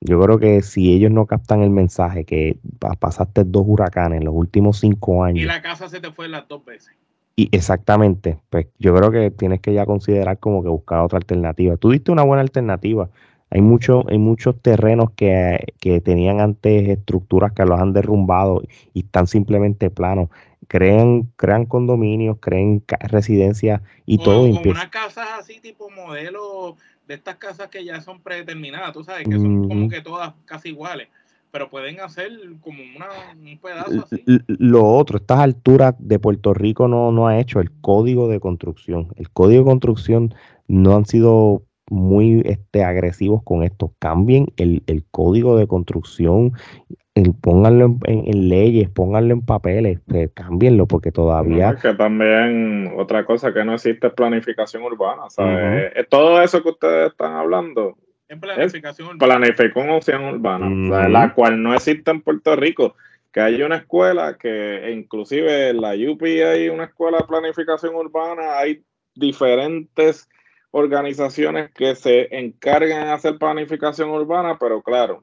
Yo 0.00 0.20
creo 0.20 0.38
que 0.38 0.62
si 0.62 0.92
ellos 0.92 1.10
no 1.10 1.26
captan 1.26 1.62
el 1.62 1.70
mensaje 1.70 2.24
que 2.24 2.58
pasaste 3.00 3.44
dos 3.44 3.64
huracanes 3.66 4.18
en 4.18 4.26
los 4.26 4.34
últimos 4.34 4.78
cinco 4.78 5.24
años. 5.24 5.42
Y 5.42 5.46
la 5.46 5.60
casa 5.60 5.88
se 5.88 6.00
te 6.00 6.12
fue 6.12 6.28
las 6.28 6.46
dos 6.46 6.64
veces. 6.64 6.94
Y 7.34 7.48
exactamente, 7.52 8.40
pues 8.50 8.66
yo 8.78 8.94
creo 8.94 9.10
que 9.10 9.30
tienes 9.30 9.60
que 9.60 9.72
ya 9.72 9.86
considerar 9.86 10.38
como 10.38 10.62
que 10.62 10.68
buscar 10.68 11.00
otra 11.00 11.18
alternativa. 11.18 11.76
Tú 11.76 11.90
diste 11.90 12.10
una 12.10 12.24
buena 12.24 12.42
alternativa. 12.42 13.10
Hay, 13.50 13.62
mucho, 13.62 14.04
hay 14.08 14.18
muchos 14.18 14.60
terrenos 14.60 15.12
que, 15.12 15.64
tenían 16.04 16.40
antes 16.40 16.88
estructuras 16.88 17.52
que 17.52 17.64
los 17.64 17.80
han 17.80 17.92
derrumbado 17.92 18.62
y 18.92 19.00
están 19.04 19.26
simplemente 19.26 19.88
planos. 19.88 20.28
Crean, 20.66 21.30
crean 21.36 21.64
condominios, 21.64 22.38
creen 22.40 22.84
residencias 22.88 23.80
y 24.04 24.18
todo. 24.18 24.48
Como 24.52 24.70
unas 24.70 24.88
casas 24.88 25.28
así 25.38 25.60
tipo 25.60 25.90
modelo 25.90 26.76
de 27.08 27.14
estas 27.14 27.36
casas 27.36 27.68
que 27.68 27.84
ya 27.84 28.00
son 28.00 28.20
predeterminadas, 28.20 28.92
tú 28.92 29.02
sabes, 29.02 29.24
que 29.24 29.34
son 29.34 29.66
como 29.66 29.88
que 29.88 30.00
todas 30.00 30.34
casi 30.44 30.68
iguales 30.68 31.08
pero 31.50 31.70
pueden 31.70 32.00
hacer 32.00 32.30
como 32.60 32.82
un 32.82 33.58
pedazo 33.58 34.04
así. 34.04 34.22
Lo 34.46 34.86
otro, 34.86 35.18
estas 35.18 35.40
alturas 35.40 35.94
de 35.98 36.18
Puerto 36.18 36.52
Rico 36.52 36.88
no, 36.88 37.10
no 37.10 37.26
ha 37.26 37.40
hecho 37.40 37.60
el 37.60 37.70
código 37.80 38.28
de 38.28 38.40
construcción. 38.40 39.08
El 39.16 39.30
código 39.30 39.60
de 39.62 39.70
construcción 39.70 40.34
no 40.66 40.94
han 40.94 41.06
sido 41.06 41.62
muy 41.90 42.42
este, 42.44 42.84
agresivos 42.84 43.42
con 43.42 43.62
esto. 43.62 43.94
Cambien 43.98 44.52
el, 44.56 44.82
código 45.10 45.56
de 45.56 45.66
construcción, 45.66 46.52
el, 46.88 46.98
pónganlo 47.40 47.96
en, 48.04 48.48
leyes, 48.48 48.88
pónganlo 48.88 49.34
en 49.34 49.42
papeles, 49.42 50.00
eh, 50.12 50.28
cámbienlo 50.32 50.86
porque 50.86 51.12
todavía... 51.12 51.76
que 51.80 51.94
también 51.94 52.92
otra 52.96 53.24
cosa 53.24 53.52
que 53.52 53.64
no 53.64 53.74
existe 53.74 54.08
es 54.08 54.12
planificación 54.12 54.82
urbana. 54.82 55.22
Eh, 55.38 56.04
todo 56.08 56.40
eso 56.42 56.62
que 56.62 56.70
ustedes 56.70 57.10
están 57.10 57.32
hablando 57.32 57.96
en 58.28 58.40
planificación 58.40 59.08
urbana. 59.08 59.38
Planificación 59.38 60.24
urbana, 60.24 61.08
la 61.08 61.34
cual 61.34 61.62
no 61.62 61.74
existe 61.74 62.10
en 62.10 62.20
Puerto 62.20 62.56
Rico. 62.56 62.94
Que 63.32 63.40
hay 63.40 63.62
una 63.62 63.76
escuela 63.76 64.36
que, 64.38 64.90
inclusive 64.90 65.70
en 65.70 65.80
la 65.80 65.92
UP 65.94 66.22
hay 66.22 66.68
una 66.68 66.84
escuela 66.84 67.18
de 67.18 67.24
planificación 67.24 67.94
urbana, 67.94 68.58
hay 68.58 68.82
diferentes 69.14 70.28
organizaciones 70.70 71.70
que 71.72 71.94
se 71.94 72.34
encargan 72.36 73.04
de 73.04 73.12
hacer 73.12 73.38
planificación 73.38 74.10
urbana, 74.10 74.58
pero 74.58 74.82
claro, 74.82 75.22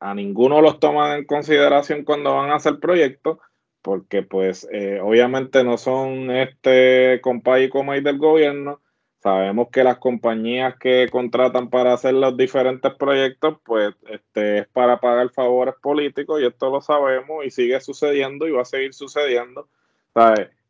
a 0.00 0.14
ninguno 0.14 0.60
los 0.60 0.80
toman 0.80 1.18
en 1.18 1.24
consideración 1.26 2.04
cuando 2.04 2.34
van 2.34 2.50
a 2.50 2.56
hacer 2.56 2.78
proyectos, 2.80 3.38
porque 3.82 4.22
pues 4.22 4.66
eh, 4.72 5.00
obviamente 5.02 5.64
no 5.64 5.78
son 5.78 6.30
este 6.30 7.20
compa 7.22 7.60
y 7.60 7.68
coma 7.68 7.94
del 8.00 8.18
gobierno, 8.18 8.80
Sabemos 9.24 9.68
que 9.72 9.82
las 9.82 9.96
compañías 9.96 10.74
que 10.78 11.08
contratan 11.10 11.70
para 11.70 11.94
hacer 11.94 12.12
los 12.12 12.36
diferentes 12.36 12.92
proyectos, 12.92 13.56
pues 13.64 13.94
este, 14.10 14.58
es 14.58 14.68
para 14.68 15.00
pagar 15.00 15.30
favores 15.30 15.76
políticos 15.80 16.42
y 16.42 16.44
esto 16.44 16.68
lo 16.68 16.82
sabemos 16.82 17.42
y 17.42 17.50
sigue 17.50 17.80
sucediendo 17.80 18.46
y 18.46 18.50
va 18.50 18.60
a 18.60 18.66
seguir 18.66 18.92
sucediendo. 18.92 19.66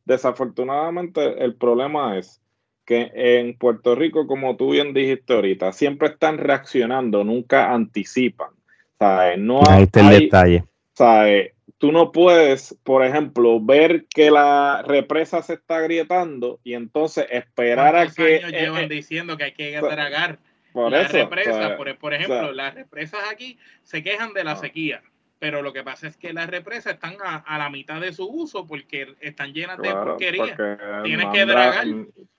Desafortunadamente 0.05 1.43
el 1.45 1.57
problema 1.57 2.17
es 2.17 2.41
que 2.85 3.11
en 3.13 3.59
Puerto 3.59 3.97
Rico, 3.97 4.29
como 4.29 4.57
tú 4.57 4.71
bien 4.71 4.95
dijiste 4.95 5.35
ahorita, 5.35 5.73
siempre 5.73 6.07
están 6.07 6.39
reaccionando, 6.39 7.25
nunca 7.25 7.73
anticipan. 7.75 8.54
No 9.39 9.63
Ahí 9.69 9.85
está 9.85 10.01
el 10.01 10.21
detalle 10.21 10.65
tú 11.85 11.93
no 11.93 12.13
puedes, 12.13 12.79
por 12.83 13.05
ejemplo, 13.05 13.61
ver 13.61 14.07
que 14.07 14.31
la 14.31 14.83
represa 14.87 15.43
se 15.43 15.53
está 15.53 15.77
agrietando 15.77 16.59
y 16.65 16.73
entonces 16.73 17.27
esperar 17.31 17.95
a 17.95 18.07
que. 18.09 18.37
Años 18.37 18.53
llevan 18.53 18.85
eh, 18.85 18.89
diciendo 18.89 19.37
que 19.37 19.45
hay 19.45 19.53
que 19.53 19.79
dragar 19.79 20.39
por 20.73 20.91
la 20.91 21.07
represa. 21.07 21.77
por, 21.77 22.15
ejemplo, 22.15 22.53
las 22.53 22.75
represas 22.75 23.21
aquí 23.31 23.59
se 23.83 24.03
quejan 24.03 24.33
de 24.33 24.45
la 24.45 24.53
ah. 24.53 24.57
sequía, 24.57 25.03
pero 25.39 25.61
lo 25.61 25.75
que 25.75 25.83
pasa 25.83 26.07
es 26.07 26.17
que 26.17 26.33
las 26.33 26.49
represas 26.49 26.95
están 26.95 27.17
a, 27.23 27.59
la 27.59 27.69
mitad 27.69 28.01
de 28.01 28.15
su 28.15 28.27
uso 28.27 28.67
porque 28.67 29.15
están 29.21 29.53
llenas 29.53 29.79
de 29.79 29.91
porquería. 29.93 30.57
Tienes 31.03 31.27
que 31.35 31.45
dragar. 31.45 31.87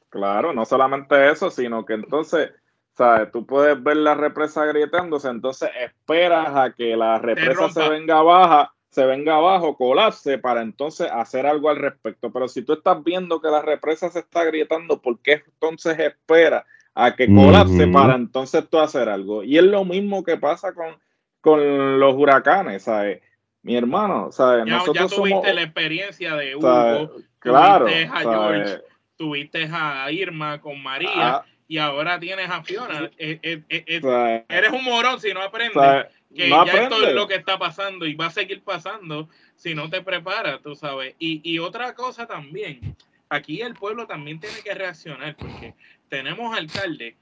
Claro, 0.10 0.54
no 0.54 0.66
solamente 0.66 1.30
eso, 1.30 1.52
sino 1.52 1.86
que 1.86 1.94
entonces 1.94 2.52
¿sabes? 2.96 3.32
Tú 3.32 3.46
puedes 3.46 3.82
ver 3.82 3.98
la 3.98 4.16
represa 4.16 4.64
agrietándose, 4.64 5.28
entonces 5.28 5.70
esperas 5.82 6.56
a 6.56 6.74
que 6.74 6.96
la 6.96 7.20
represa 7.20 7.70
se 7.70 7.90
venga 7.90 8.22
baja, 8.22 8.74
se 8.90 9.06
venga 9.06 9.36
abajo, 9.36 9.76
colapse, 9.76 10.38
para 10.38 10.62
entonces 10.62 11.10
hacer 11.12 11.46
algo 11.46 11.70
al 11.70 11.78
respecto. 11.78 12.32
Pero 12.32 12.48
si 12.48 12.62
tú 12.62 12.74
estás 12.74 13.04
viendo 13.04 13.42
que 13.42 13.50
la 13.50 13.62
represa 13.62 14.10
se 14.10 14.20
está 14.20 14.42
agrietando, 14.42 15.02
¿por 15.02 15.20
qué 15.20 15.44
entonces 15.46 16.00
espera 16.00 16.66
a 16.94 17.14
que 17.14 17.28
colapse 17.28 17.88
para 17.88 18.16
entonces 18.16 18.68
tú 18.70 18.80
hacer 18.80 19.10
algo? 19.10 19.44
Y 19.44 19.58
es 19.58 19.66
lo 19.66 19.84
mismo 19.84 20.24
que 20.24 20.38
pasa 20.38 20.74
con, 20.74 20.96
con 21.42 22.00
los 22.00 22.16
huracanes, 22.16 22.84
¿sabes? 22.84 23.22
Mi 23.62 23.76
hermano, 23.76 24.32
¿sabes? 24.32 24.66
Ya, 24.66 24.78
Nosotros 24.78 25.12
ya 25.12 25.18
tuviste 25.18 25.54
la 25.54 25.64
experiencia 25.64 26.36
de 26.36 26.56
Hugo, 26.56 27.12
claro, 27.40 27.86
tuviste 27.88 28.10
a 28.14 28.20
George, 28.20 28.82
tuviste 29.18 29.70
a 29.70 30.12
Irma 30.12 30.62
con 30.62 30.82
María. 30.82 31.10
Ah, 31.16 31.46
y 31.68 31.78
ahora 31.78 32.20
tienes 32.20 32.50
a 32.50 32.64
Fiona. 32.64 33.10
Eh, 33.18 33.40
eh, 33.42 33.64
eh, 33.70 34.46
eres 34.50 34.72
un 34.72 34.84
morón 34.84 35.20
si 35.20 35.34
no 35.34 35.42
aprendes. 35.42 36.08
que 36.36 36.50
ya 36.50 36.64
esto 36.64 37.08
es 37.08 37.14
lo 37.14 37.28
que 37.28 37.36
está 37.36 37.58
pasando 37.58 38.06
y 38.06 38.14
va 38.14 38.28
a 38.28 38.32
seguir 38.32 38.62
pasando 38.62 39.30
si 39.56 39.74
no 39.74 39.90
te 39.90 40.02
preparas, 40.02 40.62
tú 40.62 40.76
sabes. 40.76 41.16
Y, 41.20 41.42
y 41.44 41.60
otra 41.60 41.96
cosa 41.96 42.28
también, 42.28 42.96
aquí 43.30 43.62
el 43.62 43.74
pueblo 43.74 44.06
también 44.06 44.40
tiene 44.40 44.62
que 44.64 44.74
reaccionar 44.74 45.36
porque 45.36 45.74
tenemos 46.10 46.56
alcaldes 46.56 47.16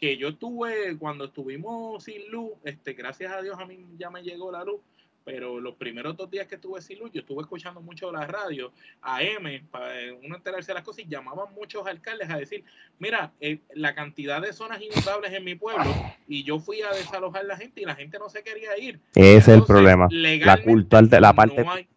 que 0.00 0.16
yo 0.16 0.34
tuve 0.34 0.96
cuando 0.98 1.26
estuvimos 1.26 2.02
sin 2.02 2.30
luz, 2.30 2.52
este, 2.64 2.94
gracias 2.94 3.32
a 3.32 3.42
Dios 3.42 3.58
a 3.58 3.66
mí 3.66 3.84
ya 3.98 4.08
me 4.08 4.22
llegó 4.22 4.50
la 4.50 4.64
luz, 4.64 4.80
pero 5.30 5.60
los 5.60 5.76
primeros 5.76 6.16
dos 6.16 6.28
días 6.28 6.48
que 6.48 6.56
estuve 6.56 6.82
sin 6.82 6.98
luz, 6.98 7.12
yo 7.12 7.20
estuve 7.20 7.42
escuchando 7.42 7.80
mucho 7.80 8.10
la 8.10 8.26
radio, 8.26 8.72
AM, 9.00 9.64
para 9.70 9.94
uno 10.20 10.34
enterarse 10.34 10.72
de 10.72 10.74
las 10.74 10.82
cosas, 10.82 11.04
y 11.04 11.08
llamaban 11.08 11.54
muchos 11.54 11.86
alcaldes 11.86 12.28
a 12.28 12.36
decir, 12.36 12.64
mira, 12.98 13.32
eh, 13.40 13.60
la 13.74 13.94
cantidad 13.94 14.42
de 14.42 14.52
zonas 14.52 14.82
inundables 14.82 15.32
en 15.32 15.44
mi 15.44 15.54
pueblo, 15.54 15.84
y 16.26 16.42
yo 16.42 16.58
fui 16.58 16.82
a 16.82 16.90
desalojar 16.90 17.44
la 17.44 17.56
gente 17.56 17.80
y 17.80 17.84
la 17.84 17.94
gente 17.94 18.18
no 18.18 18.28
se 18.28 18.42
quería 18.42 18.76
ir. 18.76 18.98
Ese 19.14 19.36
es 19.36 19.48
el 19.48 19.62
problema. 19.62 20.08
La 20.10 20.60
cultura 20.64 21.02
de 21.02 21.20
la 21.20 21.32
parte 21.32 21.62
no 21.62 21.70
hay 21.70 21.88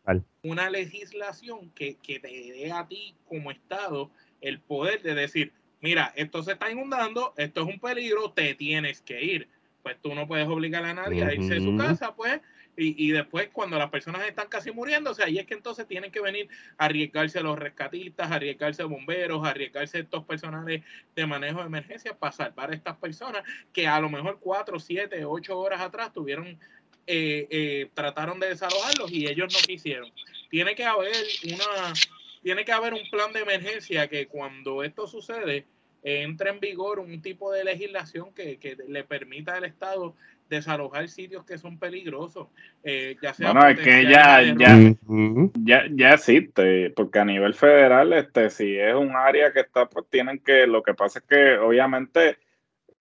una 0.44 0.70
legislación 0.70 1.72
que, 1.72 1.96
que 2.04 2.20
te 2.20 2.28
dé 2.28 2.72
a 2.72 2.88
ti 2.88 3.16
como 3.28 3.50
Estado 3.50 4.12
el 4.42 4.60
poder 4.60 5.02
de 5.02 5.16
decir, 5.16 5.54
mira, 5.82 6.14
esto 6.16 6.44
se 6.44 6.52
está 6.52 6.70
inundando, 6.70 7.34
esto 7.38 7.62
es 7.62 7.68
un 7.68 7.80
peligro, 7.80 8.30
te 8.32 8.54
tienes 8.54 9.02
que 9.02 9.24
ir. 9.24 9.48
Pues 9.82 9.98
tú 10.02 10.14
no 10.14 10.28
puedes 10.28 10.48
obligar 10.48 10.86
a 10.86 10.94
nadie 10.94 11.24
a 11.24 11.34
irse 11.34 11.56
de 11.56 11.62
su 11.62 11.76
casa, 11.76 12.16
pues 12.16 12.40
y, 12.76 13.08
y, 13.08 13.12
después 13.12 13.50
cuando 13.54 13.78
las 13.78 13.90
personas 13.90 14.28
están 14.28 14.48
casi 14.48 14.72
muriéndose, 14.72 15.24
ahí 15.24 15.38
es 15.38 15.46
que 15.46 15.54
entonces 15.54 15.88
tienen 15.88 16.12
que 16.12 16.22
venir 16.22 16.50
a 16.78 16.86
arriesgarse 16.86 17.42
los 17.42 17.58
rescatistas, 17.58 18.32
a 18.32 18.36
arriesgarse 18.36 18.84
bomberos, 18.84 19.46
a 19.46 19.50
arriesgarse 19.50 20.00
estos 20.00 20.24
personales 20.26 20.82
de 21.16 21.28
manejo 21.28 21.60
de 21.60 21.68
emergencia 21.68 22.18
para 22.18 22.32
salvar 22.32 22.72
a 22.72 22.76
estas 22.76 22.98
personas 22.98 23.44
que 23.72 23.88
a 23.88 24.00
lo 24.00 24.10
mejor 24.10 24.40
cuatro, 24.40 24.80
siete, 24.80 25.24
ocho 25.24 25.58
horas 25.60 25.82
atrás 25.82 26.12
tuvieron, 26.14 26.48
eh, 27.06 27.48
eh, 27.50 27.90
trataron 27.94 28.40
de 28.40 28.50
desalojarlos 28.50 29.12
y 29.12 29.28
ellos 29.28 29.54
no 29.54 29.60
quisieron. 29.60 30.12
Tiene 30.50 30.74
que 30.74 30.86
haber 30.86 31.14
una, 31.46 31.94
tiene 32.42 32.66
que 32.66 32.72
haber 32.72 32.94
un 32.94 33.08
plan 33.12 33.32
de 33.34 33.42
emergencia 33.42 34.08
que 34.08 34.28
cuando 34.28 34.84
esto 34.84 35.06
sucede, 35.06 35.66
entre 36.04 36.50
en 36.50 36.60
vigor 36.60 37.00
un 37.00 37.22
tipo 37.22 37.52
de 37.52 37.64
legislación 37.64 38.34
que, 38.34 38.58
que 38.58 38.76
le 38.88 39.04
permita 39.04 39.56
al 39.56 39.64
Estado 39.64 40.16
desalojar 40.50 41.08
sitios 41.10 41.46
que 41.46 41.58
son 41.58 41.78
peligrosos. 41.80 42.48
Eh, 42.84 43.16
ya 43.22 43.34
sea 43.34 43.52
bueno, 43.52 43.68
es 43.68 43.80
que 43.80 44.04
ya, 44.04 44.42
ya, 44.42 44.96
ya, 45.56 45.84
ya, 45.92 46.14
existe, 46.14 46.92
porque 46.92 47.20
a 47.20 47.26
nivel 47.26 47.54
federal, 47.54 48.14
este, 48.14 48.50
si 48.50 48.78
es 48.78 48.94
un 48.94 49.16
área 49.16 49.52
que 49.52 49.62
está, 49.62 49.88
pues 49.88 50.06
tienen 50.10 50.40
que, 50.40 50.68
lo 50.68 50.84
que 50.84 50.94
pasa 50.94 51.20
es 51.20 51.26
que 51.26 51.58
obviamente 51.58 52.38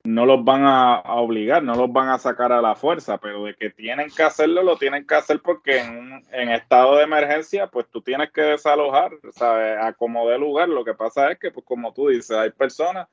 no 0.04 0.26
los 0.26 0.44
van 0.44 0.64
a, 0.64 1.00
obligar, 1.00 1.62
no 1.62 1.74
los 1.76 1.92
van 1.92 2.08
a 2.08 2.18
sacar 2.18 2.52
a 2.52 2.60
la 2.60 2.74
fuerza, 2.74 3.18
pero 3.18 3.44
de 3.44 3.54
que 3.54 3.70
tienen 3.70 4.08
que 4.10 4.22
hacerlo, 4.22 4.62
lo 4.62 4.76
tienen 4.76 5.06
que 5.06 5.14
hacer 5.14 5.40
porque 5.40 5.78
en, 5.78 6.24
en 6.32 6.48
estado 6.48 6.96
de 6.96 7.04
emergencia, 7.04 7.68
pues 7.68 7.86
tú 7.88 8.02
tienes 8.02 8.32
que 8.32 8.42
desalojar, 8.42 9.12
¿sabes? 9.30 9.78
A 9.80 9.92
como 9.92 10.28
de 10.28 10.38
lugar. 10.38 10.68
Lo 10.68 10.84
que 10.84 10.94
pasa 10.94 11.30
es 11.30 11.38
que, 11.38 11.52
pues 11.52 11.64
como 11.64 11.92
tú 11.92 12.08
dices, 12.08 12.32
hay 12.32 12.50
personas 12.50 13.06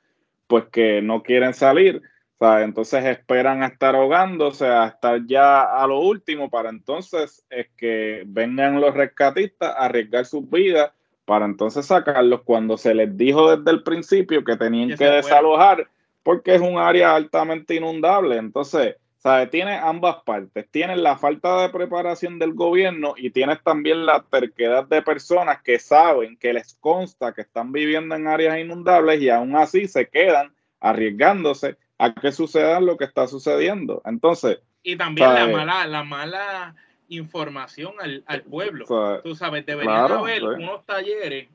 pues 0.48 0.66
que 0.72 1.00
no 1.04 1.22
quieren 1.22 1.54
salir 1.54 2.02
entonces 2.42 3.06
esperan 3.06 3.64
a 3.64 3.68
estar 3.68 3.96
ahogándose, 3.96 4.66
a 4.66 4.88
estar 4.88 5.26
ya 5.26 5.62
a 5.62 5.86
lo 5.88 6.00
último 6.00 6.50
para 6.50 6.70
entonces 6.70 7.46
es 7.50 7.68
que 7.76 8.24
vengan 8.26 8.80
los 8.80 8.94
rescatistas 8.94 9.76
a 9.76 9.86
arriesgar 9.86 10.26
sus 10.26 10.50
vidas 10.50 10.92
para 11.26 11.46
entonces 11.46 11.86
sacarlos 11.86 12.42
cuando 12.44 12.78
se 12.78 12.94
les 12.96 13.16
dijo 13.18 13.56
desde 13.56 13.72
el 13.72 13.84
principio 13.84 14.44
que 14.44 14.56
tenían 14.56 14.98
que 14.98 15.06
desalojar 15.06 15.88
porque 16.24 16.56
es 16.56 16.62
un 16.62 16.78
área 16.78 17.16
altamente 17.16 17.76
inundable. 17.76 18.38
Entonces, 18.38 18.96
¿sabes? 19.18 19.50
Tiene 19.50 19.76
ambas 19.76 20.18
partes. 20.24 20.68
Tienes 20.70 20.98
la 20.98 21.18
falta 21.18 21.62
de 21.62 21.70
preparación 21.70 22.40
del 22.40 22.54
gobierno 22.54 23.16
y 23.18 23.32
tienes 23.32 23.62
también 23.64 24.06
la 24.06 24.24
terquedad 24.24 24.86
de 24.86 25.02
personas 25.02 25.62
que 25.62 25.80
saben, 25.80 26.38
que 26.38 26.54
les 26.54 26.76
consta 26.76 27.34
que 27.34 27.42
están 27.42 27.72
viviendo 27.72 28.16
en 28.16 28.28
áreas 28.28 28.60
inundables 28.60 29.22
y 29.22 29.30
aún 29.30 29.56
así 29.56 29.88
se 29.88 30.08
quedan 30.08 30.54
arriesgándose 30.80 31.78
a 32.00 32.14
que 32.14 32.32
suceda 32.32 32.80
lo 32.80 32.98
que 32.98 33.04
está 33.04 33.28
sucediendo. 33.28 34.02
Entonces. 34.06 34.60
Y 34.82 34.96
también 34.96 35.34
la 35.34 35.48
mala, 35.48 35.86
la 35.86 36.04
mala 36.04 36.76
información 37.10 37.94
al, 38.26 38.44
pueblo. 38.44 38.86
Tú 39.22 39.36
sabes, 39.36 39.66
deberían 39.66 40.12
haber 40.12 40.44
unos 40.44 40.86
talleres 40.86 41.50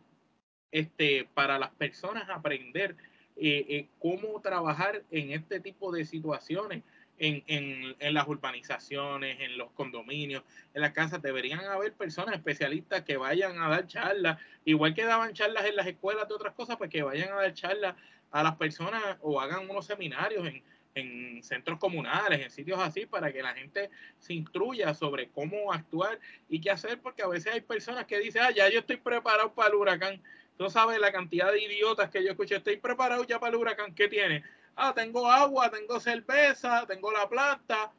este, 0.71 1.27
para 1.33 1.59
las 1.59 1.71
personas 1.71 2.29
aprender 2.29 2.97
eh, 3.37 3.65
eh, 3.69 3.89
cómo 3.99 4.41
trabajar 4.41 5.03
en 5.11 5.33
este 5.33 5.61
tipo 5.61 5.91
de 5.91 6.05
situaciones. 6.05 6.83
En, 7.17 7.45
en, 7.47 7.95
en, 8.01 8.13
las 8.13 8.27
urbanizaciones, 8.27 9.39
en 9.39 9.57
los 9.57 9.71
condominios, 9.71 10.43
en 10.75 10.83
las 10.83 10.91
casas, 10.91 11.23
deberían 11.23 11.61
haber 11.61 11.93
personas 11.93 12.35
especialistas 12.35 13.03
que 13.03 13.17
vayan 13.17 13.57
a 13.63 13.69
dar 13.69 13.87
charlas, 13.87 14.39
igual 14.65 14.95
que 14.95 15.05
daban 15.05 15.33
charlas 15.33 15.65
en 15.65 15.77
las 15.77 15.87
escuelas 15.87 16.27
de 16.27 16.35
otras 16.35 16.55
cosas, 16.55 16.77
pues 16.77 16.91
que 16.91 17.05
vayan 17.05 17.33
a 17.33 17.37
dar 17.37 17.55
charlas 17.55 17.95
a 18.35 18.43
las 18.43 18.57
personas 18.57 19.01
o 19.21 19.41
hagan 19.41 19.71
unos 19.71 19.87
seminarios 19.87 20.45
en, 20.49 20.61
en 20.97 21.41
centros 21.45 21.79
comunales, 21.79 22.41
en 22.41 22.51
sitios 22.51 22.81
así, 22.81 23.07
para 23.07 23.33
que 23.33 23.41
la 23.41 23.55
gente 23.55 23.91
se 24.19 24.35
instruya 24.35 24.93
sobre 24.93 25.29
cómo 25.29 25.73
actuar 25.73 26.19
y 26.49 26.61
qué 26.61 26.73
hacer, 26.73 27.01
porque 27.01 27.23
a 27.23 27.29
veces 27.29 27.55
hay 27.55 27.61
personas 27.61 28.07
que 28.07 28.19
dicen, 28.19 28.43
ah, 28.43 28.51
ya 28.51 28.69
yo 28.69 28.81
estoy 28.81 28.97
preparado 28.97 29.55
para 29.55 29.69
el 29.69 29.77
huracán. 29.77 30.21
Tú 30.59 30.69
sabes 30.69 30.99
la 30.99 31.13
cantidad 31.13 31.53
de 31.53 31.63
idiotas 31.63 32.11
que 32.11 32.25
yo 32.25 32.33
escuché, 32.33 32.57
estoy 32.57 32.77
preparado 32.77 33.23
ya 33.23 33.39
para 33.39 33.51
el 33.51 33.61
huracán. 33.61 33.95
¿Qué 33.95 34.09
tiene? 34.09 34.43
Ah, 34.75 34.93
tengo 34.93 35.31
agua, 35.31 35.71
tengo 35.71 36.01
cerveza, 36.01 36.85
tengo 36.89 37.13
la 37.13 37.29
planta 37.29 37.93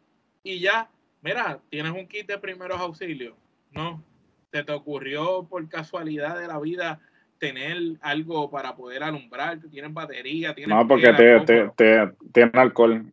y 0.44 0.60
ya. 0.60 0.90
Mira, 1.22 1.62
tienes 1.70 1.94
un 1.94 2.10
kit 2.10 2.28
de 2.28 2.38
primeros 2.38 2.82
auxilios. 2.82 3.38
No, 3.72 4.04
se 4.52 4.66
te 4.66 4.74
ocurrió 4.74 5.48
por 5.50 5.66
casualidad 5.70 6.38
de 6.38 6.48
la 6.48 6.60
vida 6.60 7.00
tener 7.46 7.78
algo 8.02 8.50
para 8.50 8.76
poder 8.76 9.04
alumbrar, 9.04 9.60
tienen 9.70 9.94
batería, 9.94 10.56
tienen... 10.56 10.76
No, 10.76 10.88
porque 10.88 11.14
te, 11.14 11.40
te, 11.76 12.12
tiene 12.34 12.52
alcohol, 12.56 13.06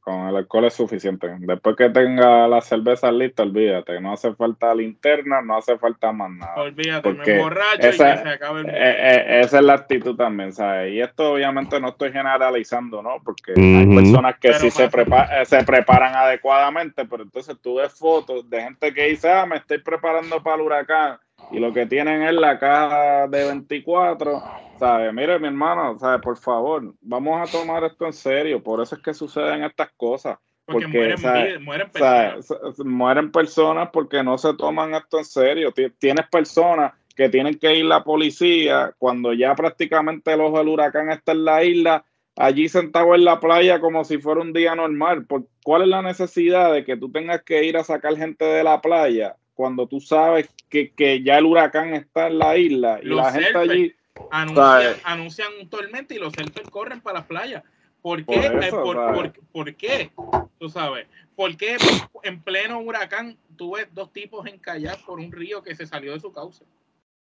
con 0.00 0.28
el 0.28 0.36
alcohol 0.36 0.64
es 0.64 0.74
suficiente. 0.74 1.28
Después 1.40 1.76
que 1.76 1.90
tenga 1.90 2.48
la 2.48 2.62
cerveza 2.62 3.12
lista, 3.12 3.42
olvídate, 3.42 4.00
no 4.00 4.14
hace 4.14 4.32
falta 4.34 4.74
linterna, 4.74 5.42
no 5.42 5.58
hace 5.58 5.76
falta 5.76 6.10
más 6.12 6.30
nada. 6.30 6.54
Olvídate, 6.56 7.12
me 7.12 7.38
borracho 7.38 7.88
esa, 7.88 8.14
y 8.14 8.16
que 8.16 8.22
se 8.22 8.28
acabe 8.30 8.60
el... 8.60 8.68
Eh, 8.68 8.72
eh, 8.76 9.40
esa 9.40 9.58
es 9.58 9.64
la 9.64 9.74
actitud 9.74 10.16
también, 10.16 10.52
¿sabes? 10.52 10.94
Y 10.94 11.00
esto 11.00 11.32
obviamente 11.32 11.78
no 11.78 11.88
estoy 11.88 12.12
generalizando, 12.12 13.02
¿no? 13.02 13.20
Porque 13.22 13.52
hay 13.56 13.86
personas 13.94 14.38
que 14.38 14.54
sí 14.54 14.70
se, 14.70 14.84
eh, 14.84 15.44
se 15.44 15.64
preparan 15.64 16.14
adecuadamente, 16.14 17.04
pero 17.04 17.24
entonces 17.24 17.56
tú 17.60 17.74
ves 17.76 17.92
fotos 17.92 18.48
de 18.48 18.62
gente 18.62 18.94
que 18.94 19.08
dice, 19.08 19.30
ah, 19.30 19.44
me 19.44 19.56
estoy 19.56 19.78
preparando 19.78 20.42
para 20.42 20.56
el 20.56 20.62
huracán 20.62 21.18
y 21.50 21.58
lo 21.58 21.72
que 21.72 21.86
tienen 21.86 22.22
es 22.22 22.34
la 22.34 22.58
caja 22.58 23.28
de 23.28 23.44
24, 23.44 24.42
¿sabes? 24.78 25.12
Mire, 25.12 25.38
mi 25.38 25.46
hermano, 25.46 25.98
¿sabes? 25.98 26.20
Por 26.20 26.36
favor, 26.36 26.94
vamos 27.00 27.48
a 27.48 27.50
tomar 27.50 27.84
esto 27.84 28.06
en 28.06 28.12
serio. 28.12 28.62
Por 28.62 28.82
eso 28.82 28.96
es 28.96 29.02
que 29.02 29.14
suceden 29.14 29.62
estas 29.62 29.90
cosas. 29.96 30.38
Porque, 30.64 30.88
mueren, 30.88 31.62
mueren, 31.62 31.90
personas. 31.90 32.78
mueren 32.84 33.30
personas 33.30 33.90
porque 33.92 34.24
no 34.24 34.36
se 34.36 34.52
toman 34.54 34.94
esto 34.94 35.18
en 35.18 35.24
serio. 35.24 35.72
Tienes 35.98 36.26
personas 36.28 36.92
que 37.14 37.28
tienen 37.28 37.56
que 37.58 37.76
ir 37.76 37.84
la 37.84 38.02
policía 38.02 38.92
cuando 38.98 39.32
ya 39.32 39.54
prácticamente 39.54 40.32
el 40.32 40.40
ojo 40.40 40.58
del 40.58 40.68
huracán 40.68 41.10
está 41.10 41.32
en 41.32 41.44
la 41.44 41.62
isla, 41.62 42.04
allí 42.34 42.68
sentado 42.68 43.14
en 43.14 43.24
la 43.24 43.38
playa 43.38 43.80
como 43.80 44.04
si 44.04 44.18
fuera 44.18 44.40
un 44.40 44.52
día 44.52 44.74
normal. 44.74 45.24
¿Cuál 45.62 45.82
es 45.82 45.88
la 45.88 46.02
necesidad 46.02 46.72
de 46.72 46.84
que 46.84 46.96
tú 46.96 47.12
tengas 47.12 47.42
que 47.42 47.64
ir 47.64 47.76
a 47.76 47.84
sacar 47.84 48.16
gente 48.16 48.44
de 48.44 48.64
la 48.64 48.80
playa 48.80 49.36
cuando 49.56 49.88
tú 49.88 50.00
sabes 50.00 50.48
que, 50.68 50.92
que 50.92 51.22
ya 51.22 51.38
el 51.38 51.46
huracán 51.46 51.94
está 51.94 52.28
en 52.28 52.38
la 52.38 52.56
isla 52.56 53.00
y 53.02 53.06
la 53.06 53.32
gente 53.32 53.58
allí 53.58 53.94
anuncian, 54.30 55.48
un 55.60 55.68
tormento 55.68 56.14
y 56.14 56.18
los 56.18 56.34
celtas 56.34 56.68
corren 56.70 57.00
para 57.00 57.20
la 57.20 57.26
playa. 57.26 57.64
¿Por 58.02 58.24
qué? 58.24 58.46
Eh, 58.46 58.70
por, 58.70 59.32
por, 59.52 59.74
qué? 59.74 60.12
Tú 60.58 60.68
sabes. 60.68 61.08
¿Por 61.34 61.56
qué 61.56 61.76
en 62.22 62.40
pleno 62.42 62.80
huracán 62.80 63.36
tú 63.56 63.74
ves 63.74 63.88
dos 63.92 64.12
tipos 64.12 64.46
en 64.46 64.58
kayak 64.58 65.04
por 65.04 65.18
un 65.18 65.32
río 65.32 65.62
que 65.62 65.74
se 65.74 65.86
salió 65.86 66.12
de 66.12 66.20
su 66.20 66.32
cauce? 66.32 66.64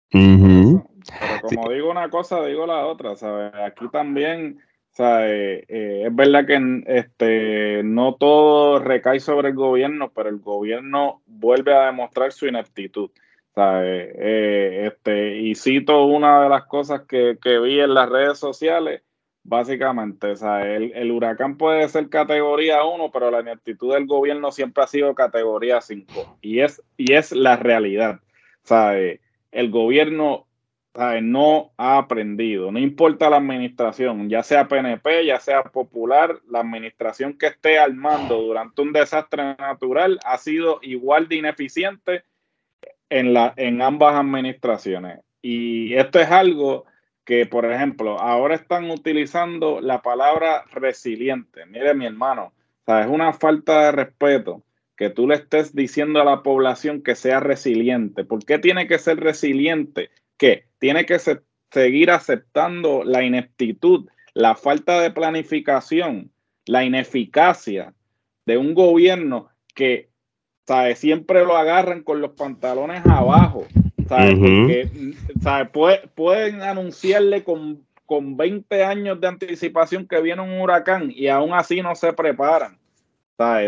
Pero 0.10 0.84
como 1.44 1.70
digo 1.70 1.92
una 1.92 2.10
cosa, 2.10 2.44
digo 2.46 2.66
la 2.66 2.86
otra, 2.86 3.16
¿sabes? 3.16 3.54
Aquí 3.56 3.88
también 3.90 4.60
O 4.92 4.94
sea, 4.94 5.30
eh, 5.30 6.04
es 6.06 6.14
verdad 6.14 6.46
que 6.46 6.84
este, 6.88 7.82
no 7.84 8.16
todo 8.16 8.80
recae 8.80 9.22
sobre 9.22 9.50
el 9.50 9.56
gobierno, 9.56 10.12
pero 10.14 10.28
el 10.28 10.40
gobierno 10.40 11.22
vuelve 11.26 11.74
a 11.74 11.86
demostrar 11.86 12.34
su 12.34 12.46
ineptitud. 12.46 13.10
O 13.10 13.54
sea, 13.54 13.82
eh, 13.86 14.88
este, 14.88 15.38
y 15.38 15.56
cito 15.56 16.04
una 16.04 16.44
de 16.44 16.50
las 16.50 16.66
cosas 16.66 17.04
que, 17.08 17.38
que, 17.42 17.60
vi 17.60 17.80
en 17.80 17.94
las 17.94 18.10
redes 18.10 18.38
sociales, 18.38 19.02
básicamente, 19.44 20.32
o 20.32 20.36
sea, 20.36 20.62
el, 20.68 20.92
el 20.94 21.12
huracán 21.12 21.58
puede 21.58 21.88
ser 21.88 22.10
categoría 22.10 22.84
1, 22.84 23.12
pero 23.12 23.32
la 23.32 23.40
ineptitud 23.40 23.94
del 23.94 24.08
gobierno 24.08 24.52
siempre 24.52 24.84
ha 24.84 24.88
sido 24.88 25.16
categoría 25.16 25.80
5. 25.80 26.38
Y 26.42 26.60
es, 26.60 26.82
y 26.98 27.14
es 27.14 27.32
la 27.32 27.56
realidad. 27.56 28.20
O 28.64 28.68
sea, 28.68 28.94
el 28.98 29.72
gobierno 29.72 30.48
no 30.94 31.72
ha 31.78 31.98
aprendido, 31.98 32.72
no 32.72 32.80
importa 32.80 33.30
la 33.30 33.38
administración, 33.38 34.30
ya 34.30 34.44
sea 34.44 34.68
PNP, 34.68 35.26
ya 35.26 35.40
sea 35.40 35.64
popular, 35.64 36.40
la 36.50 36.60
administración 36.60 37.38
que 37.38 37.48
esté 37.48 37.80
al 37.80 37.96
mando 37.96 38.42
durante 38.42 38.82
un 38.82 38.92
desastre 38.92 39.56
natural 39.58 40.20
ha 40.26 40.38
sido 40.38 40.80
igual 40.82 41.28
de 41.28 41.38
ineficiente 41.38 42.24
en, 43.10 43.34
la, 43.34 43.54
en 43.56 43.82
ambas 43.82 44.16
administraciones. 44.16 45.20
Y 45.42 45.94
esto 45.96 46.20
es 46.20 46.30
algo 46.30 46.86
que, 47.24 47.46
por 47.46 47.66
ejemplo, 47.66 48.20
ahora 48.20 48.56
están 48.56 48.90
utilizando 48.92 49.80
la 49.80 50.02
palabra 50.02 50.66
resiliente. 50.72 51.66
Mire, 51.66 51.94
mi 51.94 52.06
hermano, 52.06 52.54
es 52.86 53.08
una 53.08 53.32
falta 53.34 53.86
de 53.86 53.92
respeto 53.92 54.64
que 54.98 55.10
tú 55.10 55.28
le 55.28 55.36
estés 55.36 55.74
diciendo 55.74 56.22
a 56.22 56.26
la 56.26 56.44
población 56.44 57.02
que 57.02 57.16
sea 57.16 57.40
resiliente. 57.40 58.24
¿Por 58.24 58.46
qué 58.46 58.60
tiene 58.60 58.88
que 58.88 59.00
ser 59.00 59.20
resiliente? 59.20 60.12
Que 60.42 60.66
tiene 60.80 61.06
que 61.06 61.20
seguir 61.70 62.10
aceptando 62.10 63.04
la 63.04 63.22
ineptitud, 63.22 64.10
la 64.34 64.56
falta 64.56 65.00
de 65.00 65.12
planificación, 65.12 66.32
la 66.66 66.84
ineficacia 66.84 67.94
de 68.48 68.58
un 68.58 68.74
gobierno 68.74 69.50
que 69.76 70.10
¿sabe? 70.66 70.96
siempre 70.96 71.46
lo 71.46 71.56
agarran 71.56 72.02
con 72.02 72.22
los 72.22 72.32
pantalones 72.32 73.06
abajo. 73.06 73.68
pueden 76.16 76.64
anunciarle 76.64 77.44
con, 77.44 77.86
con 78.08 78.36
20 78.36 78.84
años 78.84 79.22
de 79.22 79.28
anticipación 79.28 80.08
que 80.08 80.24
viene 80.24 80.42
un 80.42 80.60
huracán 80.60 81.14
y 81.16 81.28
aún 81.28 81.54
así 81.54 81.84
no 81.84 81.94
se 81.94 82.14
preparan. 82.14 82.80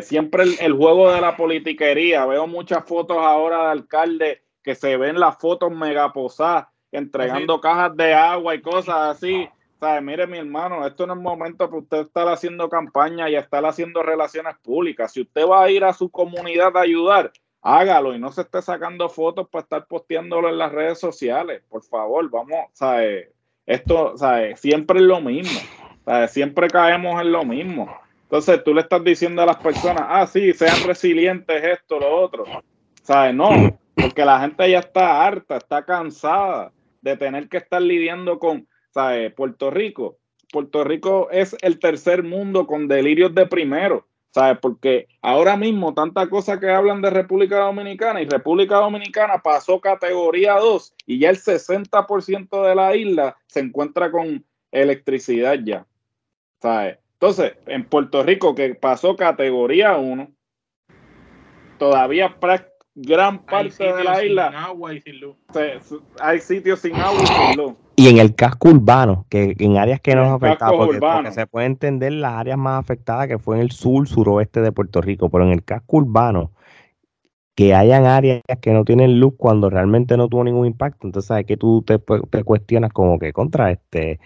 Siempre 0.02 0.42
el, 0.42 0.56
el, 0.60 0.74
juego 0.74 1.12
de 1.12 1.22
la 1.22 1.38
politiquería. 1.38 2.26
Veo 2.26 2.48
muchas 2.48 2.84
fotos 2.84 3.18
ahora 3.18 3.66
de 3.66 3.72
alcaldes 3.74 4.43
que 4.64 4.76
se 4.76 4.98
ven 4.98 5.20
las 5.20 5.38
fotos 5.38 5.72
megaposadas 5.72 6.68
entregando 6.94 7.60
cajas 7.60 7.96
de 7.98 8.14
agua 8.14 8.56
y 8.56 8.62
cosas 8.62 9.18
así. 9.18 9.50
¿Sabe? 9.80 10.00
Mire, 10.02 10.28
mi 10.28 10.38
hermano, 10.38 10.88
esto 10.88 11.06
no 11.06 11.14
es 11.14 11.20
momento 11.20 11.68
para 11.68 11.82
usted 11.82 12.00
estar 12.02 12.28
haciendo 12.30 12.70
campaña 12.70 13.30
y 13.30 13.36
estar 13.36 13.66
haciendo 13.66 14.02
relaciones 14.02 14.56
públicas. 14.64 15.12
Si 15.12 15.22
usted 15.22 15.46
va 15.46 15.64
a 15.64 15.70
ir 15.70 15.84
a 15.84 15.92
su 15.92 16.10
comunidad 16.10 16.78
a 16.78 16.82
ayudar, 16.82 17.34
hágalo 17.62 18.14
y 18.14 18.20
no 18.20 18.32
se 18.32 18.42
esté 18.42 18.62
sacando 18.62 19.10
fotos 19.10 19.50
para 19.50 19.64
estar 19.64 19.88
posteándolo 19.88 20.48
en 20.48 20.58
las 20.58 20.72
redes 20.72 21.00
sociales. 21.00 21.64
Por 21.68 21.84
favor, 21.84 22.30
vamos, 22.30 22.68
¿sabe? 22.72 23.34
Esto, 23.66 24.18
¿sabe? 24.18 24.56
Siempre 24.56 25.00
es 25.00 25.06
lo 25.06 25.20
mismo. 25.20 25.60
¿sabe? 26.06 26.28
Siempre 26.30 26.70
caemos 26.70 27.22
en 27.22 27.32
lo 27.34 27.44
mismo. 27.44 27.94
Entonces 28.24 28.64
tú 28.64 28.74
le 28.74 28.82
estás 28.82 29.04
diciendo 29.04 29.42
a 29.42 29.46
las 29.46 29.58
personas, 29.58 30.06
ah, 30.08 30.26
sí, 30.26 30.54
sean 30.54 30.88
resilientes, 30.88 31.62
esto, 31.62 32.00
lo 32.00 32.22
otro. 32.22 32.46
¿Sabes? 33.02 33.36
No, 33.36 33.50
porque 34.04 34.26
la 34.26 34.42
gente 34.42 34.70
ya 34.70 34.80
está 34.80 35.26
harta, 35.26 35.56
está 35.56 35.86
cansada 35.86 36.74
de 37.02 37.16
tener 37.16 37.48
que 37.48 37.56
estar 37.56 37.82
lidiando 37.82 38.38
con, 38.38 38.68
¿sabes? 38.92 39.34
Puerto 39.34 39.72
Rico. 39.72 40.18
Puerto 40.52 40.84
Rico 40.84 41.30
es 41.32 41.56
el 41.62 41.80
tercer 41.80 42.22
mundo 42.22 42.68
con 42.68 42.90
delirios 42.90 43.34
de 43.34 43.46
primero, 43.46 44.06
¿sabes? 44.32 44.60
Porque 44.62 45.08
ahora 45.22 45.56
mismo 45.56 45.94
tanta 45.94 46.30
cosa 46.30 46.60
que 46.60 46.70
hablan 46.70 47.02
de 47.02 47.12
República 47.12 47.60
Dominicana 47.60 48.22
y 48.22 48.26
República 48.26 48.76
Dominicana 48.76 49.42
pasó 49.42 49.80
categoría 49.80 50.56
2 50.56 50.96
y 51.06 51.20
ya 51.20 51.30
el 51.30 51.38
60% 51.38 52.68
de 52.68 52.76
la 52.76 52.98
isla 52.98 53.38
se 53.48 53.62
encuentra 53.62 54.12
con 54.12 54.46
electricidad 54.72 55.58
ya, 55.64 55.88
¿sabes? 56.62 56.98
Entonces, 57.14 57.54
en 57.68 57.86
Puerto 57.86 58.22
Rico 58.22 58.54
que 58.54 58.76
pasó 58.76 59.16
categoría 59.16 59.96
1, 59.96 60.30
todavía 61.78 62.38
prácticamente 62.38 62.73
gran 62.96 63.40
parte 63.40 63.84
de 63.84 64.04
la 64.04 64.24
isla. 64.24 64.48
agua 64.48 64.94
y 64.94 65.02
sin 65.02 65.20
luz. 65.20 65.36
hay 66.20 66.40
sitios 66.40 66.80
sin 66.80 66.96
agua 66.96 67.22
y 67.22 67.28
sin 67.28 67.58
luz. 67.58 67.74
Y 67.96 68.08
en 68.10 68.18
el 68.18 68.34
casco 68.34 68.70
urbano, 68.70 69.26
que 69.30 69.56
en 69.60 69.78
áreas 69.78 70.02
que 70.02 70.16
no 70.16 70.24
nos 70.24 70.42
afectaban, 70.42 70.78
porque, 70.78 71.00
porque, 71.00 71.32
se 71.32 71.46
puede 71.46 71.68
entender 71.68 72.12
las 72.12 72.34
áreas 72.34 72.58
más 72.58 72.80
afectadas 72.80 73.28
que 73.28 73.38
fue 73.38 73.58
en 73.58 73.62
el 73.62 73.72
sur, 73.72 74.08
suroeste 74.08 74.62
de 74.62 74.72
Puerto 74.72 75.00
Rico, 75.00 75.30
pero 75.30 75.44
en 75.44 75.52
el 75.52 75.64
casco 75.64 75.98
urbano, 75.98 76.52
que 77.56 77.76
hayan 77.76 78.06
áreas 78.06 78.42
que 78.62 78.72
no 78.72 78.84
tienen 78.84 79.20
luz 79.20 79.34
cuando 79.38 79.70
realmente 79.70 80.18
no 80.18 80.28
tuvo 80.28 80.44
ningún 80.44 80.66
impacto. 80.66 81.06
Entonces, 81.06 81.28
¿sabes 81.28 81.46
que 81.46 81.56
tú 81.56 81.84
te, 81.86 82.00
te, 82.00 82.44
cuestionas 82.44 82.92
como 82.92 83.20
que 83.20 83.32
contra 83.32 83.70
este, 83.72 84.20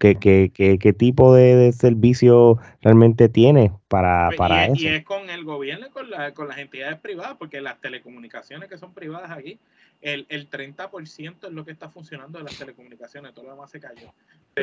qué, 0.00 0.16
qué, 0.16 0.50
qué, 0.52 0.78
qué 0.78 0.92
tipo 0.92 1.32
de, 1.34 1.72
servicio 1.72 2.58
realmente 2.82 3.28
tiene 3.28 3.72
para, 3.88 4.26
pues, 4.28 4.38
para 4.38 4.68
y, 4.68 4.72
eso? 4.72 4.82
Y 4.82 4.86
es 4.88 5.04
con 5.04 5.30
el 5.30 5.44
gobierno 5.44 5.86
y 5.86 5.90
con, 5.90 6.10
la, 6.10 6.34
con 6.34 6.48
las 6.48 6.58
entidades 6.58 6.98
privadas, 6.98 7.36
porque 7.38 7.60
las 7.60 7.80
telecomunicaciones 7.80 8.68
que 8.68 8.76
son 8.76 8.92
privadas 8.92 9.30
aquí, 9.30 9.60
el, 10.02 10.26
el 10.28 10.50
30% 10.50 11.46
es 11.46 11.52
lo 11.52 11.64
que 11.64 11.70
está 11.70 11.88
funcionando 11.88 12.38
de 12.38 12.44
las 12.44 12.58
telecomunicaciones, 12.58 13.34
todo 13.34 13.44
lo 13.44 13.52
demás 13.52 13.70
se 13.70 13.78
cayó. 13.78 14.12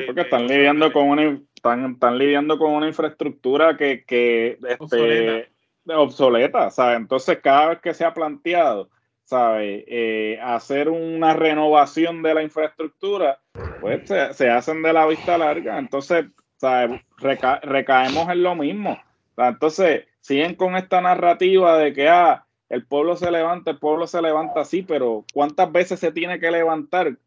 porque 0.05 0.21
están 0.21 0.47
lidiando 0.47 0.91
con 0.91 1.07
una 1.07 1.39
están, 1.55 1.93
están 1.93 2.17
lidiando 2.17 2.57
con 2.57 2.73
una 2.73 2.87
infraestructura 2.87 3.77
que, 3.77 4.03
que 4.05 4.57
este, 4.67 5.49
obsoleta, 5.87 6.69
¿sabes? 6.69 6.97
Entonces, 6.97 7.39
cada 7.41 7.69
vez 7.69 7.79
que 7.81 7.93
se 7.93 8.05
ha 8.05 8.13
planteado, 8.13 8.89
¿sabes? 9.23 9.83
Eh, 9.87 10.39
hacer 10.41 10.89
una 10.89 11.33
renovación 11.33 12.21
de 12.21 12.33
la 12.33 12.43
infraestructura, 12.43 13.39
pues 13.79 14.07
se, 14.07 14.49
hacen 14.49 14.81
de 14.81 14.93
la 14.93 15.05
vista 15.07 15.37
larga. 15.37 15.77
Entonces, 15.77 16.25
¿sabes? 16.57 17.01
recaemos 17.17 18.29
en 18.29 18.43
lo 18.43 18.55
mismo. 18.55 18.99
Entonces, 19.37 20.05
siguen 20.19 20.55
con 20.55 20.75
esta 20.75 21.01
narrativa 21.01 21.77
de 21.77 21.93
que, 21.93 22.09
ah, 22.09 22.45
el 22.69 22.85
pueblo 22.85 23.17
se 23.17 23.29
levanta, 23.31 23.71
el 23.71 23.79
pueblo 23.79 24.07
se 24.07 24.21
levanta 24.21 24.61
así, 24.61 24.81
pero 24.81 25.25
¿cuántas 25.33 25.71
veces 25.71 25.99
se 25.99 26.11
tiene 26.11 26.39
que 26.39 26.51
levantar 26.51 27.17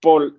por 0.00 0.34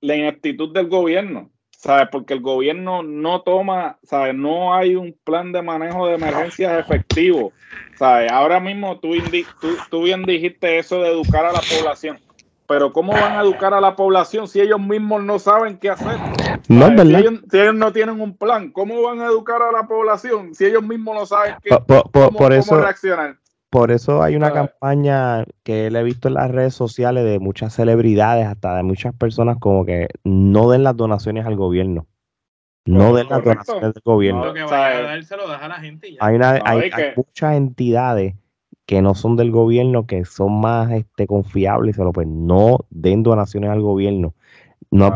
la 0.00 0.16
ineptitud 0.16 0.72
del 0.72 0.88
gobierno? 0.88 1.50
¿Sabes? 1.76 2.08
Porque 2.10 2.34
el 2.34 2.40
gobierno 2.40 3.02
no 3.02 3.42
toma, 3.42 3.98
¿sabes? 4.02 4.34
No 4.34 4.74
hay 4.74 4.96
un 4.96 5.16
plan 5.24 5.52
de 5.52 5.62
manejo 5.62 6.06
de 6.06 6.14
emergencias 6.14 6.78
efectivo, 6.78 7.52
¿sabes? 7.96 8.30
Ahora 8.32 8.60
mismo 8.60 8.98
tú, 8.98 9.12
tú, 9.90 10.02
bien 10.02 10.24
dijiste 10.24 10.78
eso 10.78 11.00
de 11.00 11.10
educar 11.10 11.44
a 11.44 11.52
la 11.52 11.60
población, 11.60 12.18
pero 12.66 12.92
¿cómo 12.92 13.12
van 13.12 13.36
a 13.36 13.42
educar 13.42 13.74
a 13.74 13.80
la 13.80 13.94
población 13.94 14.48
si 14.48 14.60
ellos 14.60 14.80
mismos 14.80 15.22
no 15.22 15.38
saben 15.38 15.78
qué 15.78 15.90
hacer? 15.90 16.16
No, 16.68 16.88
si, 16.88 17.14
ellos, 17.14 17.74
no 17.74 17.92
tienen 17.92 18.20
un 18.20 18.36
plan, 18.36 18.72
¿cómo 18.72 19.00
van 19.02 19.20
a 19.20 19.26
educar 19.26 19.62
a 19.62 19.70
la 19.70 19.86
población 19.86 20.54
si 20.54 20.64
ellos 20.64 20.82
mismos 20.82 21.14
no 21.14 21.26
saben 21.26 21.54
qué, 21.62 21.76
por, 21.76 22.52
eso, 22.52 22.80
reaccionar? 22.80 23.36
Por 23.76 23.90
eso 23.90 24.22
hay 24.22 24.36
una 24.36 24.52
campaña 24.52 25.44
que 25.62 25.90
le 25.90 26.00
he 26.00 26.02
visto 26.02 26.28
en 26.28 26.34
las 26.34 26.50
redes 26.50 26.72
sociales 26.72 27.24
de 27.24 27.38
muchas 27.38 27.74
celebridades, 27.74 28.46
hasta 28.46 28.74
de 28.74 28.82
muchas 28.82 29.14
personas, 29.14 29.58
como 29.58 29.84
que 29.84 30.08
no 30.24 30.70
den 30.70 30.82
las 30.82 30.96
donaciones 30.96 31.44
al 31.44 31.56
gobierno. 31.56 32.06
No 32.86 33.14
den 33.14 33.28
las 33.28 33.44
donaciones 33.44 33.92
del 33.92 34.02
gobierno. 34.02 34.44
Hay, 36.20 36.38
muchas 37.16 37.54
entidades 37.54 38.34
que 38.86 39.02
no 39.02 39.14
son 39.14 39.36
del 39.36 39.50
gobierno, 39.50 40.06
que 40.06 40.24
son 40.24 40.58
más 40.58 40.90
este, 40.92 41.26
confiables, 41.26 41.98
pero 41.98 42.12
pues 42.12 42.26
no 42.26 42.78
den 42.88 43.22
donaciones 43.22 43.68
al 43.68 43.82
gobierno. 43.82 44.34
No, 44.90 45.14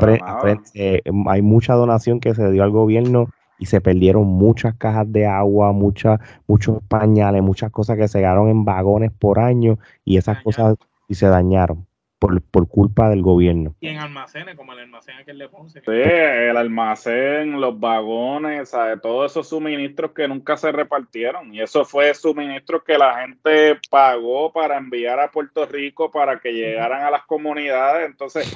eh, 0.75 1.01
hay 1.29 1.41
mucha 1.41 1.73
donación 1.73 2.21
que 2.21 2.35
se 2.35 2.53
dio 2.53 2.63
al 2.63 2.73
gobierno 2.73 3.31
y 3.61 3.67
se 3.67 3.81
perdieron 3.81 4.27
muchas 4.27 4.75
cajas 4.75 5.13
de 5.13 5.27
agua, 5.27 5.71
muchas, 5.73 6.19
muchos 6.49 6.83
pañales, 6.89 7.43
muchas 7.43 7.71
cosas 7.71 7.99
que 7.99 8.09
se 8.09 8.19
quedaron 8.19 8.49
en 8.49 8.65
vagones 8.65 9.13
por 9.13 9.39
año 9.39 9.79
y 10.05 10.17
esas 10.17 10.43
cosas 10.43 10.77
y 11.07 11.15
se 11.15 11.27
dañaron. 11.27 11.87
Por, 12.19 12.43
por, 12.43 12.69
culpa 12.69 13.09
del 13.09 13.23
gobierno. 13.23 13.75
Y 13.81 13.89
en 13.89 13.97
almacenes, 13.97 14.55
como 14.55 14.75
el 14.75 14.81
almacén 14.81 15.17
aquel 15.17 15.39
de 15.39 15.49
Ponce. 15.49 15.81
Sí, 15.81 15.91
el 15.91 16.55
almacén, 16.55 17.59
los 17.59 17.81
vagones, 17.81 18.69
¿sabes? 18.69 19.01
todos 19.01 19.33
esos 19.33 19.49
suministros 19.49 20.11
que 20.11 20.29
nunca 20.29 20.59
se 20.59 20.71
repartieron. 20.71 21.55
Y 21.55 21.63
eso 21.63 21.87
fue 21.87 22.13
suministros 22.13 22.83
que 22.85 22.99
la 22.99 23.23
gente 23.23 23.81
pagó 23.89 24.53
para 24.53 24.77
enviar 24.77 25.19
a 25.19 25.31
Puerto 25.31 25.65
Rico 25.65 26.11
para 26.11 26.39
que 26.41 26.53
llegaran 26.53 27.05
a 27.05 27.11
las 27.11 27.25
comunidades. 27.25 28.11
Entonces, 28.11 28.55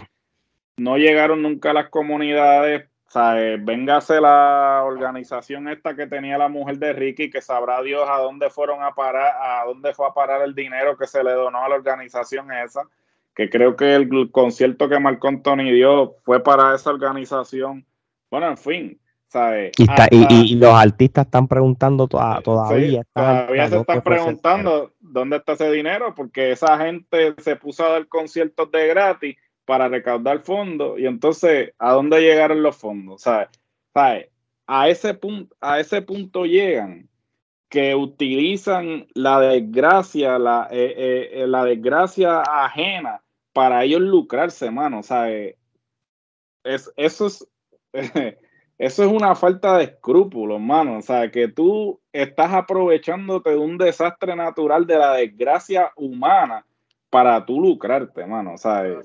no 0.76 0.98
llegaron 0.98 1.40
nunca 1.40 1.70
a 1.70 1.74
las 1.74 1.88
comunidades 1.88 2.90
sea, 3.14 3.56
véngase 3.60 4.20
la 4.20 4.82
organización 4.84 5.68
esta 5.68 5.94
que 5.94 6.06
tenía 6.06 6.36
la 6.36 6.48
mujer 6.48 6.78
de 6.78 6.92
Ricky, 6.92 7.30
que 7.30 7.40
sabrá 7.40 7.80
Dios 7.82 8.06
a 8.08 8.18
dónde 8.18 8.50
fueron 8.50 8.82
a 8.82 8.92
parar, 8.94 9.34
a 9.40 9.64
dónde 9.66 9.94
fue 9.94 10.06
a 10.06 10.12
parar 10.12 10.42
el 10.42 10.54
dinero 10.54 10.96
que 10.96 11.06
se 11.06 11.22
le 11.24 11.32
donó 11.32 11.64
a 11.64 11.68
la 11.68 11.76
organización 11.76 12.52
esa, 12.52 12.82
que 13.34 13.48
creo 13.50 13.76
que 13.76 13.94
el 13.94 14.30
concierto 14.30 14.88
que 14.88 14.98
Marco 15.00 15.28
Anthony 15.28 15.70
dio 15.72 16.16
fue 16.24 16.42
para 16.42 16.74
esa 16.74 16.90
organización. 16.90 17.84
Bueno, 18.30 18.48
en 18.48 18.56
fin, 18.58 19.00
¿sabes? 19.28 19.72
Y, 19.78 19.82
está- 19.82 20.08
y- 20.10 20.22
Hasta- 20.22 20.34
y- 20.34 20.52
y 20.52 20.56
los 20.56 20.74
artistas 20.74 21.26
están 21.26 21.46
preguntando 21.48 22.06
toda- 22.08 22.40
todavía. 22.42 23.02
Sí, 23.02 23.08
todavía 23.14 23.68
se 23.68 23.78
están 23.78 24.02
preguntando 24.02 24.92
dónde 25.00 25.36
está 25.36 25.52
ese 25.52 25.70
dinero, 25.70 26.14
porque 26.14 26.52
esa 26.52 26.78
gente 26.78 27.34
se 27.38 27.56
puso 27.56 27.84
a 27.84 27.90
dar 27.90 28.06
conciertos 28.08 28.70
de 28.70 28.86
gratis 28.88 29.36
para 29.64 29.88
recaudar 29.88 30.40
fondos, 30.40 30.98
y 30.98 31.06
entonces, 31.06 31.72
¿a 31.78 31.92
dónde 31.92 32.20
llegaron 32.20 32.62
los 32.62 32.76
fondos? 32.76 33.22
¿Sabes? 33.22 33.48
¿Sabes? 33.92 34.28
A 34.66 34.88
ese 34.88 35.14
punto, 35.14 35.54
a 35.60 35.80
ese 35.80 36.02
punto 36.02 36.46
llegan 36.46 37.08
que 37.68 37.94
utilizan 37.94 39.06
la 39.14 39.40
desgracia, 39.40 40.38
la, 40.38 40.68
eh, 40.70 40.94
eh, 40.96 41.30
eh, 41.42 41.46
la 41.46 41.64
desgracia 41.64 42.40
ajena 42.40 43.22
para 43.52 43.84
ellos 43.84 44.00
lucrarse, 44.00 44.70
mano. 44.70 45.02
¿sabes? 45.02 45.56
Es, 46.62 46.92
eso 46.96 47.26
es 47.26 47.46
eso 48.78 49.04
es 49.04 49.10
una 49.10 49.34
falta 49.34 49.78
de 49.78 49.84
escrúpulos, 49.84 50.60
mano. 50.60 50.98
O 50.98 51.02
sea, 51.02 51.30
que 51.30 51.48
tú 51.48 52.00
estás 52.12 52.52
aprovechándote 52.52 53.50
de 53.50 53.56
un 53.56 53.78
desastre 53.78 54.34
natural 54.36 54.86
de 54.86 54.98
la 54.98 55.14
desgracia 55.14 55.92
humana 55.96 56.66
para 57.10 57.44
tú 57.44 57.60
lucrarte, 57.60 58.26
mano. 58.26 58.54
O 58.54 58.58
sea, 58.58 58.86
eh, 58.86 58.98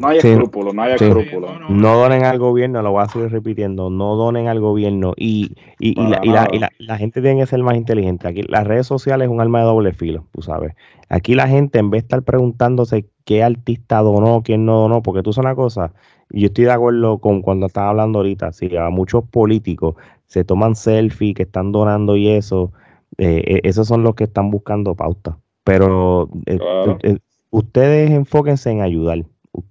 no 0.00 0.08
hay 0.08 0.20
Sí. 0.20 0.28
escrúpulos, 0.28 0.74
no 0.74 0.82
hay 0.82 0.98
Sí. 0.98 1.04
escrúpulos. 1.04 1.50
No, 1.60 1.68
no. 1.68 1.74
No 1.74 1.96
donen 1.96 2.24
al 2.24 2.38
gobierno, 2.38 2.80
lo 2.82 2.92
voy 2.92 3.02
a 3.04 3.08
seguir 3.08 3.30
repitiendo, 3.30 3.90
no 3.90 4.16
donen 4.16 4.48
al 4.48 4.58
gobierno 4.60 5.12
y, 5.16 5.54
y, 5.78 6.00
y 6.00 6.06
la, 6.06 6.20
y 6.22 6.28
la- 6.30 6.48
y 6.52 6.58
la- 6.58 6.72
la 6.78 6.96
gente 6.96 7.20
tiene 7.20 7.40
que 7.40 7.46
ser 7.46 7.62
más 7.62 7.76
inteligente. 7.76 8.26
Aquí 8.26 8.42
las 8.48 8.66
redes 8.66 8.86
sociales 8.86 9.26
es 9.26 9.30
un 9.32 9.40
arma 9.40 9.60
de 9.60 9.66
doble 9.66 9.92
filo, 9.92 10.24
tú 10.32 10.40
sabes. 10.42 10.74
Aquí 11.10 11.34
la 11.34 11.46
gente 11.46 11.78
en 11.78 11.90
vez 11.90 12.02
de 12.02 12.06
estar 12.06 12.22
preguntándose 12.22 13.06
qué 13.24 13.42
artista 13.44 13.98
donó, 14.00 14.42
quién 14.42 14.64
no 14.64 14.76
donó, 14.80 15.02
porque 15.02 15.22
tú 15.22 15.32
sabes 15.32 15.46
una 15.46 15.54
cosa, 15.56 15.92
yo 16.30 16.46
estoy 16.46 16.64
de 16.64 16.72
acuerdo 16.72 17.18
con 17.18 17.42
cuando 17.42 17.66
estaba 17.66 17.90
hablando 17.90 18.20
ahorita, 18.20 18.52
si 18.52 18.74
a 18.76 18.88
muchos 18.88 19.24
políticos 19.24 19.96
se 20.26 20.44
toman 20.44 20.74
selfies 20.74 21.34
que 21.34 21.42
están 21.42 21.70
donando 21.72 22.16
y 22.16 22.28
eso, 22.28 22.72
eh, 23.18 23.42
eh, 23.46 23.60
esos 23.64 23.86
son 23.88 24.02
los 24.02 24.14
que 24.14 24.24
están 24.24 24.50
buscando 24.50 24.94
pauta. 24.94 25.36
Pero 25.64 26.30
eh, 26.46 26.56
Claro. 26.58 26.98
eh, 27.02 27.18
ustedes 27.50 28.10
enfóquense 28.10 28.70
en 28.70 28.80
ayudar. 28.80 29.22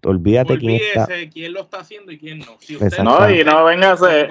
Olvídate 0.04 0.58
quién 0.60 0.76
está. 0.76 1.06
Olvídese 1.06 1.30
quién 1.30 1.54
lo 1.54 1.62
está 1.62 1.80
haciendo 1.80 2.12
y 2.12 2.20
quién 2.20 2.40
no. 2.40 2.58
Si 2.60 2.76
usted. 2.76 3.00
No, 3.00 3.30
y 3.30 3.44
no 3.44 3.66
venga 3.66 3.94
a 3.94 3.98
ser-. 3.98 4.30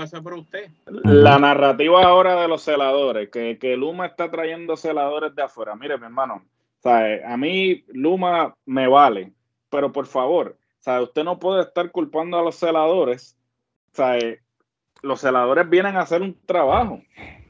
La 1.05 1.39
narrativa 1.39 2.05
ahora 2.05 2.41
de 2.41 2.49
los 2.49 2.63
celadores, 2.63 3.31
que, 3.31 3.59
que 3.59 3.77
Luma 3.77 4.07
está 4.07 4.31
trayendo 4.31 4.77
celadores 4.77 5.35
de 5.35 5.43
afuera. 5.43 5.75
Mire, 5.75 5.99
mi 5.99 6.05
hermano, 6.05 6.45
¿sabe? 6.79 7.25
a 7.25 7.37
mí 7.37 7.85
Luma 7.89 8.55
me 8.65 8.87
vale, 8.87 9.33
pero 9.69 9.91
por 9.91 10.07
favor, 10.07 10.57
¿sabe? 10.79 11.03
usted 11.05 11.25
no 11.25 11.39
puede 11.39 11.63
estar 11.63 11.91
culpando 11.91 12.39
a 12.39 12.43
los 12.43 12.55
celadores. 12.57 13.37
¿sabe? 13.93 14.41
Los 15.03 15.21
celadores 15.21 15.69
vienen 15.69 15.97
a 15.97 16.03
hacer 16.03 16.23
un 16.23 16.39
trabajo. 16.47 17.03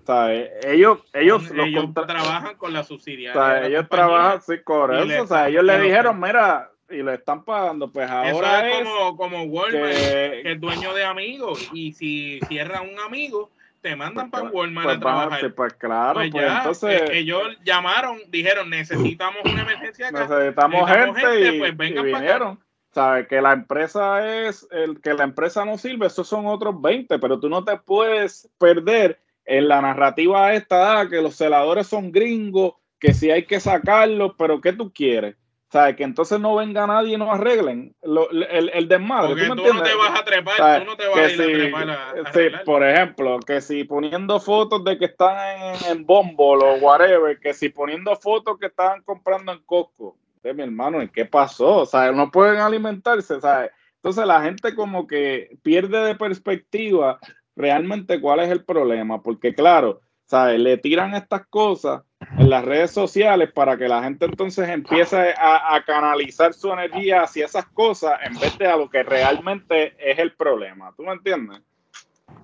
¿sabe? 0.06 0.50
Ellos, 0.66 1.00
ellos, 1.12 1.50
los 1.50 1.66
ellos 1.66 1.84
contra- 1.84 2.06
trabajan 2.06 2.56
con 2.56 2.72
la 2.72 2.82
subsidiaria. 2.82 3.66
ellos 3.66 3.82
compañía. 3.82 3.88
trabajan, 3.88 4.42
sí, 4.42 4.54
correcto. 4.64 5.04
le 5.04 5.20
O 5.20 5.26
sea, 5.26 5.48
ellos 5.48 5.64
le 5.64 5.78
dijeron, 5.80 6.18
mira, 6.18 6.69
y 6.90 7.03
le 7.03 7.14
están 7.14 7.44
pagando. 7.44 7.90
Pues 7.90 8.07
Eso 8.07 8.14
ahora 8.14 8.68
es 8.68 8.76
es, 8.76 8.85
como, 8.85 9.16
como 9.16 9.42
Walmart, 9.44 9.92
que, 9.92 10.40
que, 10.42 10.53
es 10.53 10.61
dueño 10.61 10.94
de 10.94 11.05
amigos. 11.05 11.68
Y 11.72 11.92
si 11.92 12.40
cierra 12.48 12.81
un 12.83 12.98
amigo, 13.00 13.50
te 13.81 13.96
mandan 13.96 14.31
Pues, 14.31 14.42
para 14.42 14.55
Walmart 14.55 14.87
pues, 14.87 14.96
a 14.96 15.00
trabajar. 15.00 15.55
pues 15.55 15.72
claro, 15.74 16.14
Pues 16.14 16.31
pues 16.31 16.44
ya, 16.44 16.59
entonces 16.59 17.03
eh, 17.03 17.18
ellos 17.18 17.42
llamaron, 17.64 18.18
dijeron, 18.29 18.70
necesitamos 18.70 19.40
una 19.44 19.62
emergencia 19.62 20.09
acá. 20.09 20.29
necesitamos 20.29 20.88
necesitamos 20.88 20.90
gente, 20.90 21.20
gente, 21.20 21.57
y, 21.57 21.59
pues 21.59 21.72
y 21.72 21.74
vengan 21.74 22.14
acá. 22.14 22.59
Sabe 22.92 23.29
que 23.29 23.40
la 23.40 23.53
empresa 23.53 24.46
es 24.46 24.66
el 24.72 25.00
que 25.00 25.14
la 25.14 25.22
empresa 25.22 25.64
no 25.64 25.79
sirve, 25.79 26.07
esos 26.07 26.26
son 26.26 26.46
otros 26.46 26.81
20, 26.83 27.20
pero 27.20 27.38
tú 27.38 27.48
no 27.48 27.62
te 27.64 27.76
puedes 27.76 28.50
perder 28.59 29.20
en 29.44 29.68
la 29.68 29.81
narrativa 29.81 30.53
esta 30.55 31.00
ah, 31.00 31.09
que 31.09 31.22
los 31.22 31.37
celadores 31.37 31.87
son 31.87 32.11
gringos, 32.11 32.74
que 32.98 33.14
si 33.14 33.31
hay 33.31 33.46
que 33.46 33.61
sacarlos, 33.61 34.33
pero 34.37 34.61
¿qué 34.61 34.72
tú 34.72 34.92
quieres? 34.92 35.37
¿Sabes? 35.72 35.94
Que 35.94 36.02
entonces 36.02 36.40
no 36.40 36.56
venga 36.56 36.85
nadie 36.87 37.14
y 37.14 37.16
no 37.16 37.30
arreglen 37.33 37.94
lo- 38.02 38.28
el, 38.30 38.70
el 38.70 38.88
desmadre. 38.88 39.28
Porque 39.28 39.46
¿tú 39.46 39.54
tú, 39.54 39.62
me 39.62 39.72
no 39.74 39.83
te 39.83 39.94
vas 39.94 40.18
a 40.20 40.24
trepar, 40.24 40.80
tú 40.80 40.85
no 40.90 40.96
te 40.96 41.06
vas 41.06 41.14
que 41.14 41.20
a 41.20 41.28
ir 41.30 41.40
a 41.40 41.44
si- 41.44 41.52
trepar 41.52 41.90
a, 41.90 42.11
a 42.11 42.33
sí, 42.33 42.40
por 42.64 42.83
ejemplo, 42.85 43.38
que 43.46 43.61
si 43.61 43.85
poniendo 43.85 44.40
fotos 44.40 44.83
de 44.85 44.98
que 44.98 45.04
están 45.04 45.37
en, 45.61 45.85
en 45.98 46.04
Bumble 46.06 46.64
o 46.64 46.74
whatever, 46.80 47.38
que 47.38 47.54
si 47.54 47.68
poniendo 47.68 48.16
fotos 48.16 48.59
que 48.59 48.66
estaban 48.66 49.02
comprando 49.02 49.52
en 49.52 49.61
Costco. 49.61 50.16
De 50.42 50.54
mi 50.54 50.62
hermano, 50.62 51.02
¿y 51.02 51.09
qué 51.09 51.24
pasó? 51.26 51.76
O 51.83 51.87
sea, 51.87 52.11
no 52.12 52.30
pueden 52.30 52.56
alimentarse, 52.61 53.40
¿sabes? 53.40 53.70
Entonces 53.96 54.24
la 54.26 54.40
gente 54.42 54.74
como 54.74 55.06
que 55.06 55.56
pierde 55.62 56.02
de 56.02 56.14
perspectiva 56.16 57.18
realmente 57.54 58.20
cuál 58.20 58.40
es 58.40 58.48
el 58.48 58.64
problema, 58.64 59.22
porque 59.22 59.54
claro, 59.54 60.00
¿sabes? 60.24 60.59
Le 60.59 60.78
tiran 60.78 61.14
estas 61.14 61.46
cosas 61.48 62.02
en 62.38 62.50
las 62.50 62.64
redes 62.64 62.90
sociales 62.90 63.50
para 63.52 63.76
que 63.76 63.88
la 63.88 64.02
gente 64.02 64.26
entonces 64.26 64.68
empiece 64.68 65.35
a, 65.38 65.83
canalizar 65.87 66.52
su 66.52 66.72
energía 66.72 67.22
hacia 67.22 67.46
esas 67.46 67.66
cosas 67.66 68.18
en 68.24 68.38
vez 68.38 68.56
de 68.59 68.66
a 68.66 68.76
lo 68.76 68.88
que 68.88 69.02
realmente 69.02 69.94
es 69.98 70.18
el 70.18 70.33
problema. 70.33 70.92
¿Tú 70.96 71.02
me 71.02 71.12
entiendes? 71.12 71.61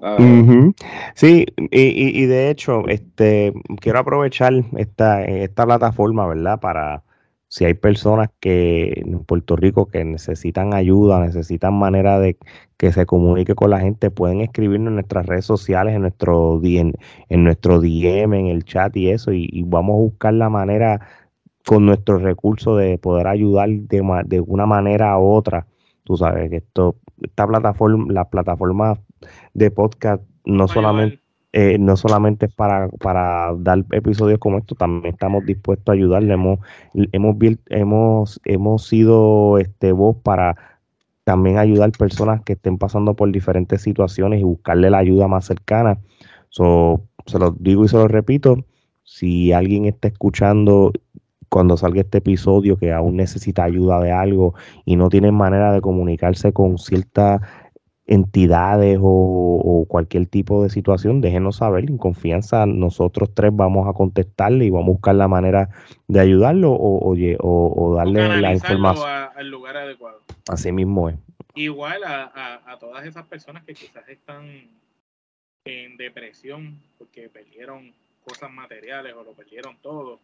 Ujú. 0.00 0.74
Sí, 1.14 1.46
y, 1.56 1.80
y- 1.80 2.22
y 2.22 2.26
de 2.26 2.50
hecho, 2.50 2.86
este, 2.88 3.52
quiero 3.80 3.98
aprovechar 4.00 4.52
esta, 4.76 5.24
esta 5.24 5.64
plataforma, 5.64 6.26
¿verdad? 6.26 6.60
Para 6.60 7.02
si 7.48 7.64
hay 7.64 7.74
personas 7.74 8.30
que 8.40 9.02
en 9.04 9.24
Puerto 9.24 9.56
Rico 9.56 9.86
que 9.86 10.04
necesitan 10.04 10.74
ayuda, 10.74 11.20
necesitan 11.20 11.74
manera 11.74 12.18
de 12.18 12.36
que 12.76 12.92
se 12.92 13.06
comunique 13.06 13.54
con 13.54 13.70
la 13.70 13.80
gente, 13.80 14.10
pueden 14.10 14.40
escribirnos 14.40 14.88
en 14.88 14.94
nuestras 14.94 15.26
redes 15.26 15.44
sociales, 15.44 15.94
en 15.94 16.02
nuestro 16.02 16.58
DM, 16.60 16.92
en 17.28 17.44
nuestro 17.44 17.80
DM, 17.80 18.34
en 18.34 18.46
el 18.48 18.64
chat 18.64 18.96
y 18.96 19.10
eso, 19.10 19.32
y, 19.32 19.48
y 19.50 19.62
vamos 19.62 19.94
a 19.94 19.98
buscar 19.98 20.34
la 20.34 20.50
manera 20.50 21.00
con 21.64 21.86
nuestros 21.86 22.22
recursos 22.22 22.78
de 22.78 22.98
poder 22.98 23.26
ayudar 23.26 23.68
de, 23.68 24.02
de 24.26 24.40
una 24.40 24.66
manera 24.66 25.18
u 25.18 25.32
otra. 25.32 25.66
Tú 26.04 26.16
sabes 26.16 26.50
que 26.50 26.56
esto, 26.56 26.96
esta 27.22 27.46
plataforma, 27.46 28.12
la 28.12 28.28
plataforma 28.28 28.98
de 29.54 29.70
podcast 29.70 30.22
no 30.44 30.68
solamente 30.68 31.25
eh, 31.58 31.78
no 31.78 31.96
solamente 31.96 32.48
para, 32.48 32.90
para 32.90 33.54
dar 33.56 33.82
episodios 33.92 34.38
como 34.38 34.58
estos, 34.58 34.76
también 34.76 35.14
estamos 35.14 35.46
dispuestos 35.46 35.90
a 35.90 35.96
ayudarle. 35.96 36.34
Hemos, 36.34 36.58
hemos, 37.12 37.36
hemos, 37.70 38.40
hemos 38.44 38.86
sido 38.86 39.56
este, 39.56 39.92
voz 39.92 40.18
para 40.22 40.54
también 41.24 41.56
ayudar 41.56 41.92
personas 41.92 42.42
que 42.42 42.52
estén 42.52 42.76
pasando 42.76 43.16
por 43.16 43.32
diferentes 43.32 43.80
situaciones 43.80 44.42
y 44.42 44.44
buscarle 44.44 44.90
la 44.90 44.98
ayuda 44.98 45.28
más 45.28 45.46
cercana. 45.46 45.98
So, 46.50 47.00
se 47.24 47.38
lo 47.38 47.52
digo 47.52 47.86
y 47.86 47.88
se 47.88 47.96
lo 47.96 48.06
repito, 48.06 48.58
si 49.02 49.52
alguien 49.52 49.86
está 49.86 50.08
escuchando 50.08 50.92
cuando 51.48 51.78
salga 51.78 52.02
este 52.02 52.18
episodio 52.18 52.76
que 52.76 52.92
aún 52.92 53.16
necesita 53.16 53.64
ayuda 53.64 53.98
de 54.02 54.12
algo 54.12 54.52
y 54.84 54.96
no 54.96 55.08
tiene 55.08 55.32
manera 55.32 55.72
de 55.72 55.80
comunicarse 55.80 56.52
con 56.52 56.76
ciertas 56.76 57.40
entidades 58.06 58.98
o, 59.02 59.60
o 59.64 59.84
cualquier 59.86 60.26
tipo 60.26 60.62
de 60.62 60.70
situación, 60.70 61.20
déjenos 61.20 61.56
saber, 61.56 61.84
en 61.90 61.98
confianza 61.98 62.64
nosotros 62.66 63.30
tres 63.34 63.50
vamos 63.54 63.88
a 63.88 63.92
contestarle 63.92 64.64
y 64.64 64.70
vamos 64.70 64.88
a 64.88 64.92
buscar 64.92 65.14
la 65.16 65.28
manera 65.28 65.68
de 66.06 66.20
ayudarlo 66.20 66.72
o, 66.72 67.94
darle 67.96 68.40
la 68.40 68.52
información. 68.54 69.08
a- 69.08 69.24
al 69.26 69.50
lugar 69.50 69.76
adecuado. 69.76 70.20
Así 70.48 70.70
mismo 70.72 71.08
es. 71.08 71.16
Igual 71.54 72.04
a, 72.04 72.30
a, 72.34 72.72
a 72.72 72.78
todas 72.78 73.04
esas 73.06 73.26
personas 73.26 73.64
que 73.64 73.74
quizás 73.74 74.08
están 74.08 74.44
en 75.64 75.96
depresión 75.96 76.78
porque 76.98 77.28
perdieron 77.28 77.92
cosas 78.24 78.50
materiales 78.52 79.14
o 79.14 79.24
lo 79.24 79.32
perdieron 79.32 79.76
todo. 79.82 80.20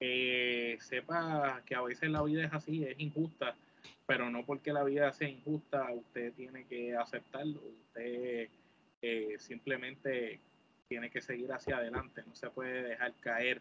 Eh, 0.00 0.76
sepa 0.80 1.60
que 1.66 1.74
a 1.74 1.82
veces 1.82 2.10
la 2.10 2.22
vida 2.22 2.44
es 2.44 2.52
así, 2.52 2.84
es 2.84 2.98
injusta, 3.00 3.54
pero 4.06 4.30
no 4.30 4.44
porque 4.44 4.72
la 4.72 4.84
vida 4.84 5.12
sea 5.12 5.28
injusta, 5.28 5.90
usted 5.92 6.32
tiene 6.34 6.64
que 6.66 6.96
aceptarlo, 6.96 7.60
usted 7.60 8.48
eh, 9.02 9.36
simplemente 9.38 10.40
tiene 10.88 11.10
que 11.10 11.20
seguir 11.20 11.52
hacia 11.52 11.78
adelante, 11.78 12.22
no 12.26 12.34
se 12.34 12.50
puede 12.50 12.82
dejar 12.82 13.14
caer 13.20 13.60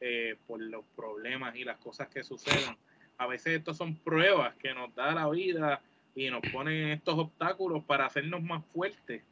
eh, 0.00 0.36
por 0.46 0.60
los 0.60 0.84
problemas 0.96 1.54
y 1.56 1.64
las 1.64 1.78
cosas 1.78 2.08
que 2.08 2.24
suceden. 2.24 2.76
A 3.16 3.26
veces 3.26 3.58
estos 3.58 3.76
son 3.76 3.94
pruebas 3.96 4.54
que 4.56 4.74
nos 4.74 4.94
da 4.94 5.14
la 5.14 5.28
vida 5.30 5.80
y 6.14 6.30
nos 6.30 6.42
ponen 6.52 6.90
estos 6.90 7.18
obstáculos 7.18 7.84
para 7.84 8.06
hacernos 8.06 8.42
más 8.42 8.64
fuertes. 8.66 9.22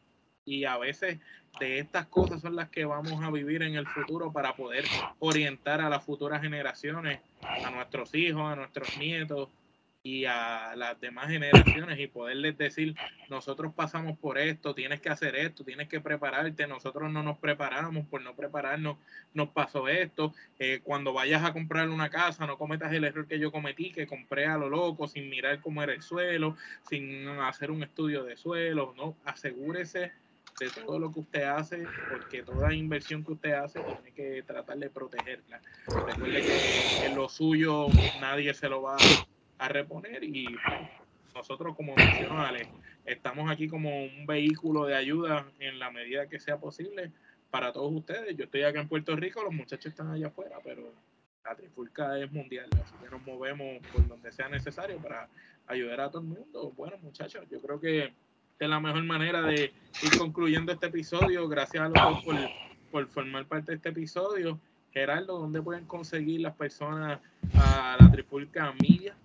Y 0.44 0.64
a 0.64 0.78
veces 0.78 1.18
de 1.60 1.78
estas 1.78 2.06
cosas 2.06 2.40
son 2.40 2.56
las 2.56 2.68
que 2.70 2.84
vamos 2.84 3.22
a 3.22 3.30
vivir 3.30 3.62
en 3.62 3.74
el 3.74 3.86
futuro 3.86 4.32
para 4.32 4.54
poder 4.56 4.84
orientar 5.18 5.80
a 5.80 5.88
las 5.88 6.04
futuras 6.04 6.40
generaciones, 6.40 7.20
a 7.42 7.70
nuestros 7.70 8.14
hijos, 8.14 8.42
a 8.42 8.56
nuestros 8.56 8.96
nietos, 8.98 9.48
y 10.04 10.24
a 10.24 10.74
las 10.74 11.00
demás 11.00 11.28
generaciones 11.28 11.98
y 12.00 12.08
poderles 12.08 12.58
decir, 12.58 12.96
nosotros 13.30 13.72
pasamos 13.74 14.18
por 14.18 14.36
esto, 14.36 14.74
tienes 14.74 15.00
que 15.00 15.10
hacer 15.10 15.36
esto, 15.36 15.64
tienes 15.64 15.88
que 15.88 16.00
prepararte, 16.00 16.66
nosotros 16.66 17.10
no 17.12 17.22
nos 17.22 17.38
preparamos, 17.38 18.06
por 18.06 18.20
no 18.20 18.34
prepararnos 18.34 18.96
nos 19.32 19.50
pasó 19.50 19.88
esto, 19.88 20.34
eh, 20.58 20.80
cuando 20.82 21.12
vayas 21.12 21.44
a 21.44 21.52
comprar 21.52 21.88
una 21.88 22.10
casa 22.10 22.46
no 22.46 22.58
cometas 22.58 22.92
el 22.92 23.04
error 23.04 23.28
que 23.28 23.38
yo 23.38 23.52
cometí, 23.52 23.92
que 23.92 24.08
compré 24.08 24.46
a 24.46 24.58
lo 24.58 24.68
loco, 24.68 25.06
sin 25.06 25.30
mirar 25.30 25.60
cómo 25.60 25.82
era 25.82 25.92
el 25.92 26.02
suelo, 26.02 26.56
sin 26.88 27.28
hacer 27.28 27.70
un 27.70 27.84
estudio 27.84 28.24
de 28.24 28.36
suelo, 28.36 28.94
no, 28.96 29.16
asegúrese 29.24 30.12
de 30.58 30.70
todo 30.70 30.98
lo 30.98 31.12
que 31.12 31.20
usted 31.20 31.42
hace, 31.44 31.86
porque 32.10 32.42
toda 32.42 32.74
inversión 32.74 33.24
que 33.24 33.32
usted 33.32 33.52
hace 33.52 33.80
tiene 33.80 34.12
que 34.14 34.42
tratar 34.42 34.78
de 34.78 34.90
protegerla. 34.90 35.60
Recuerde 35.86 36.42
que 36.42 37.06
en 37.06 37.14
lo 37.14 37.28
suyo 37.28 37.86
nadie 38.20 38.52
se 38.52 38.68
lo 38.68 38.82
va 38.82 38.96
a 38.96 38.98
a 39.62 39.68
reponer 39.68 40.24
y 40.24 40.48
nosotros 41.34 41.76
como 41.76 41.94
nacionales 41.94 42.66
estamos 43.04 43.48
aquí 43.48 43.68
como 43.68 44.04
un 44.04 44.26
vehículo 44.26 44.86
de 44.86 44.96
ayuda 44.96 45.46
en 45.60 45.78
la 45.78 45.90
medida 45.92 46.28
que 46.28 46.40
sea 46.40 46.58
posible 46.58 47.12
para 47.48 47.72
todos 47.72 47.92
ustedes. 47.92 48.36
Yo 48.36 48.44
estoy 48.44 48.64
acá 48.64 48.80
en 48.80 48.88
Puerto 48.88 49.14
Rico, 49.14 49.40
los 49.44 49.54
muchachos 49.54 49.86
están 49.86 50.10
allá 50.10 50.26
afuera, 50.26 50.58
pero 50.64 50.92
la 51.44 51.54
trifulca 51.54 52.18
es 52.18 52.30
mundial, 52.32 52.68
así 52.72 52.94
que 53.00 53.08
nos 53.08 53.24
movemos 53.24 53.86
por 53.92 54.06
donde 54.08 54.32
sea 54.32 54.48
necesario 54.48 54.98
para 54.98 55.28
ayudar 55.68 56.00
a 56.00 56.10
todo 56.10 56.22
el 56.22 56.28
mundo. 56.28 56.72
Bueno, 56.76 56.96
muchachos, 57.00 57.44
yo 57.48 57.60
creo 57.60 57.78
que 57.78 58.12
es 58.58 58.68
la 58.68 58.80
mejor 58.80 59.04
manera 59.04 59.42
de 59.42 59.72
ir 60.02 60.18
concluyendo 60.18 60.72
este 60.72 60.86
episodio. 60.86 61.48
Gracias 61.48 61.84
a 61.84 61.88
los 61.88 62.02
dos 62.02 62.24
por, 62.24 62.36
por 62.90 63.06
formar 63.08 63.46
parte 63.46 63.70
de 63.70 63.76
este 63.76 63.90
episodio. 63.90 64.58
Gerardo, 64.92 65.38
¿dónde 65.38 65.62
pueden 65.62 65.86
conseguir 65.86 66.40
las 66.40 66.54
personas 66.54 67.20
a 67.54 67.96
la 67.98 68.10
Trifulca 68.10 68.74
Media? 68.80 69.16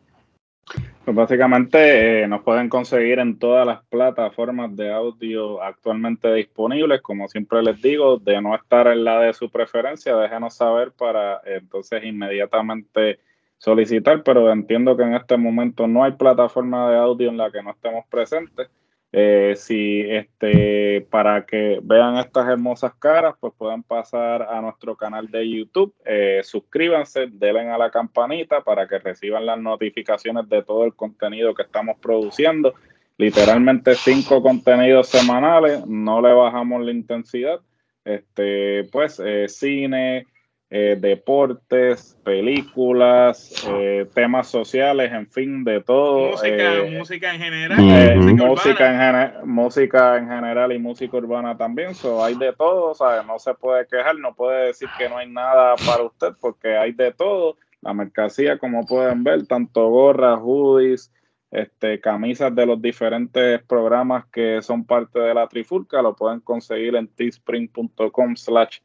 Pues 1.08 1.16
básicamente 1.16 2.24
eh, 2.24 2.28
nos 2.28 2.44
pueden 2.44 2.68
conseguir 2.68 3.20
en 3.20 3.40
todas 3.40 3.66
las 3.66 3.82
plataformas 3.86 4.76
de 4.76 4.92
audio 4.92 5.64
actualmente 5.64 6.34
disponibles. 6.34 7.02
Como 7.02 7.30
siempre 7.30 7.64
les 7.64 7.82
digo, 7.82 8.18
de 8.18 8.42
no 8.42 8.54
estar 8.54 8.88
en 8.88 9.06
la 9.06 9.22
de 9.22 9.34
su 9.34 9.50
preferencia, 9.50 10.18
déjenos 10.18 10.56
saber 10.56 10.92
para 10.92 11.40
entonces 11.46 12.04
inmediatamente 12.04 13.22
solicitar, 13.58 14.22
pero 14.22 14.52
entiendo 14.52 14.98
que 14.98 15.04
en 15.04 15.14
este 15.14 15.38
momento 15.38 15.88
no 15.88 16.04
hay 16.04 16.12
plataforma 16.12 16.92
de 16.92 16.98
audio 16.98 17.30
en 17.30 17.38
la 17.38 17.52
que 17.52 17.64
no 17.64 17.72
estemos 17.72 18.06
presentes. 18.08 18.68
Eh, 19.14 19.54
si 19.56 20.02
este, 20.02 21.08
para 21.10 21.46
que 21.46 21.80
vean 21.82 22.18
estas 22.18 22.48
hermosas 22.50 22.94
caras, 22.96 23.36
pues 23.40 23.54
pueden 23.58 23.82
pasar 23.82 24.42
a 24.44 24.60
nuestro 24.62 24.98
canal 24.98 25.28
de 25.32 25.50
YouTube, 25.50 25.96
eh, 26.06 26.42
suscríbanse, 26.44 27.28
denle 27.32 27.70
a 27.70 27.78
la 27.78 27.90
campanita 27.90 28.62
para 28.62 28.88
que 28.88 29.00
reciban 29.00 29.46
las 29.46 29.60
notificaciones 29.60 30.50
de 30.50 30.62
todo 30.62 30.84
el 30.84 30.94
contenido 30.94 31.54
que 31.54 31.64
estamos 31.64 31.98
produciendo. 32.00 32.74
Literalmente 33.18 33.96
cinco 33.96 34.44
contenidos 34.44 35.08
semanales, 35.08 35.86
no 35.88 36.22
le 36.22 36.34
bajamos 36.34 36.84
la 36.84 36.92
intensidad. 36.92 37.62
Este, 38.04 38.84
pues 38.92 39.22
eh, 39.24 39.48
cine, 39.48 40.28
eh, 40.70 40.98
deportes, 41.00 42.18
películas, 42.26 43.66
eh, 43.70 44.06
temas 44.14 44.50
sociales, 44.50 45.14
en 45.14 45.28
fin, 45.30 45.64
de 45.64 45.82
todo. 45.82 46.32
Música, 46.32 46.74
eh, 46.76 46.98
música 46.98 47.34
en 47.34 47.42
general. 47.42 48.18
música, 48.36 49.32
en 49.40 49.50
música 49.50 50.18
en 50.18 50.28
general 50.28 50.74
y 50.74 50.80
música 50.80 51.16
urbana 51.16 51.56
también. 51.56 51.96
So, 51.96 52.22
hay 52.24 52.36
de 52.36 52.52
todo, 52.52 52.94
¿sabes? 52.94 53.26
No 53.26 53.40
se 53.40 53.54
puede 53.54 53.88
quejar, 53.88 54.18
no 54.18 54.36
puede 54.36 54.68
decir 54.68 54.90
que 54.98 55.08
no 55.08 55.18
hay 55.18 55.30
nada 55.30 55.76
para 55.86 56.04
usted 56.04 56.34
porque 56.42 56.76
hay 56.76 56.92
de 56.92 57.14
todo. 57.14 57.56
La 57.82 57.94
mercancía, 57.94 58.58
como 58.58 58.86
pueden 58.86 59.24
ver, 59.24 59.48
tanto 59.48 59.88
gorras, 59.88 60.40
hoodies, 60.42 61.14
este, 61.50 62.02
camisas 62.02 62.54
de 62.54 62.66
los 62.66 62.82
diferentes 62.82 63.64
programas 63.64 64.26
que 64.26 64.62
son 64.62 64.86
parte 64.86 65.20
de 65.20 65.34
la 65.34 65.48
Trifulca, 65.48 66.02
lo 66.02 66.14
pueden 66.14 66.42
conseguir 66.42 66.96
en 66.98 67.08
teespring.com 67.08 68.36
slash 68.36 68.80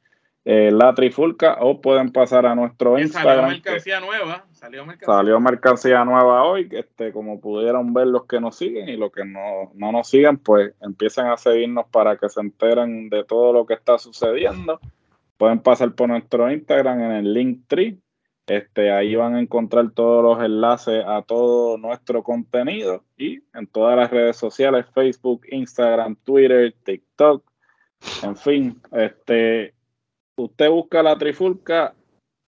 eh, 0.45 0.71
la 0.73 0.93
trifulca 0.93 1.59
o 1.61 1.81
pueden 1.81 2.11
pasar 2.11 2.47
a 2.47 2.55
nuestro 2.55 2.99
Instagram. 2.99 3.37
Salió 3.37 3.49
mercancía 3.49 4.01
nueva. 4.01 4.45
Salió 4.51 5.41
mercancía. 5.41 6.05
nueva 6.05 6.43
hoy. 6.43 6.69
Este, 6.73 7.13
como 7.13 7.41
pudieron 7.41 7.95
ver 7.95 8.09
los 8.09 8.27
que 8.27 8.41
nos 8.41 8.57
siguen 8.57 8.89
y 8.89 8.97
los 8.97 9.13
que 9.13 9.25
no, 9.25 9.71
no 9.75 9.93
nos 9.93 10.09
siguen, 10.09 10.39
pues 10.39 10.75
empiecen 10.81 11.27
a 11.27 11.37
seguirnos 11.37 11.87
para 11.91 12.17
que 12.17 12.29
se 12.29 12.41
enteren 12.41 13.09
de 13.09 13.23
todo 13.25 13.53
lo 13.53 13.67
que 13.67 13.75
está 13.75 13.99
sucediendo. 13.99 14.81
Pueden 15.37 15.61
pasar 15.61 15.95
por 15.95 16.09
nuestro 16.09 16.51
Instagram 16.51 17.03
en 17.03 17.13
el 17.13 17.33
link 17.33 17.61
tree. 17.69 17.99
Este, 18.49 18.91
ahí 18.91 19.15
van 19.15 19.37
a 19.37 19.41
encontrar 19.41 19.93
todos 19.93 20.25
los 20.25 20.45
enlaces 20.45 21.05
a 21.07 21.23
todo 21.23 21.79
nuestro 21.79 22.25
contenido 22.25 23.05
y 23.17 23.41
en 23.55 23.69
todas 23.69 23.97
las 23.97 24.11
redes 24.11 24.37
sociales, 24.37 24.87
Facebook, 24.93 25.43
Instagram, 25.49 26.17
Twitter, 26.25 26.75
TikTok, 26.83 27.45
en 28.25 28.37
fin, 28.37 28.83
este, 28.91 29.75
usted 30.45 30.71
busca 30.71 31.03
la 31.03 31.17
trifulca, 31.17 31.95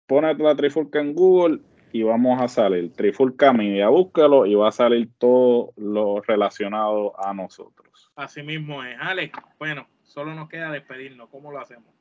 pone 0.07 0.35
la 0.35 0.55
trifulca 0.55 1.01
en 1.01 1.15
Google 1.15 1.61
y 1.93 2.03
vamos 2.03 2.41
a 2.41 2.49
salir. 2.49 2.93
Trifulca 2.93 3.53
Media, 3.53 3.89
búscalo 3.89 4.47
y 4.47 4.55
va 4.55 4.69
a 4.69 4.73
salir 4.73 5.11
todo 5.19 5.73
lo 5.77 6.21
relacionado 6.21 7.13
a 7.25 7.33
nosotros. 7.33 8.11
Así 8.17 8.43
mismo 8.43 8.83
es. 8.83 8.97
Alex, 9.01 9.39
bueno, 9.59 9.87
solo 10.03 10.35
nos 10.35 10.49
queda 10.49 10.71
despedirnos. 10.71 11.29
¿Cómo 11.31 11.53
lo 11.53 11.61
hacemos? 11.61 11.95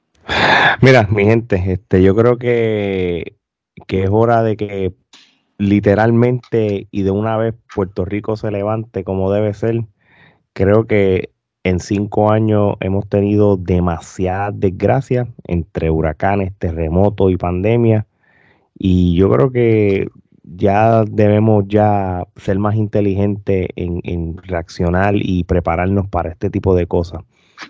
Mira, 0.82 1.08
mi 1.12 1.26
gente, 1.26 1.62
este, 1.68 2.02
yo 2.02 2.16
creo 2.16 2.38
que, 2.38 3.38
que 3.88 4.04
es 4.04 4.10
hora 4.12 4.42
de 4.42 4.58
que 4.58 4.94
literalmente 5.58 6.88
y 6.92 7.04
de 7.04 7.12
una 7.12 7.38
vez 7.38 7.54
Puerto 7.74 8.06
Rico 8.06 8.36
se 8.36 8.52
levante 8.52 9.04
como 9.04 9.32
debe 9.32 9.54
ser. 9.54 9.82
Creo 10.54 10.86
que 10.86 11.32
en 11.64 11.80
cinco 11.80 12.32
años 12.32 12.76
hemos 12.82 13.08
tenido 13.08 13.58
demasiadas 13.58 14.60
desgracias 14.60 15.28
entre 15.48 15.90
huracanes, 15.90 16.54
terremotos 16.58 17.32
y 17.32 17.38
pandemia. 17.38 18.06
Y 18.78 19.16
yo 19.16 19.30
creo 19.32 19.52
que 19.52 20.08
ya 20.44 21.06
debemos 21.06 21.66
ya 21.68 22.28
ser 22.36 22.60
más 22.60 22.76
inteligentes 22.76 23.68
en, 23.76 24.38
reaccionar 24.38 25.16
y 25.16 25.46
prepararnos 25.46 26.08
para 26.10 26.32
este 26.32 26.50
tipo 26.50 26.76
de 26.76 26.86
cosas. 26.88 27.22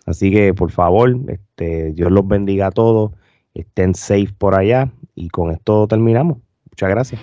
Así 0.07 0.31
que 0.31 0.53
por 0.53 0.71
favor, 0.71 1.15
este, 1.27 1.93
Dios 1.93 2.11
los 2.11 2.27
bendiga 2.27 2.67
a 2.67 2.71
todos, 2.71 3.11
estén 3.53 3.93
safe 3.93 4.33
por 4.37 4.55
allá 4.55 4.91
y 5.13 5.29
con 5.29 5.51
esto 5.51 5.87
terminamos. 5.87 6.39
Muchas 6.71 6.89
gracias. 6.89 7.21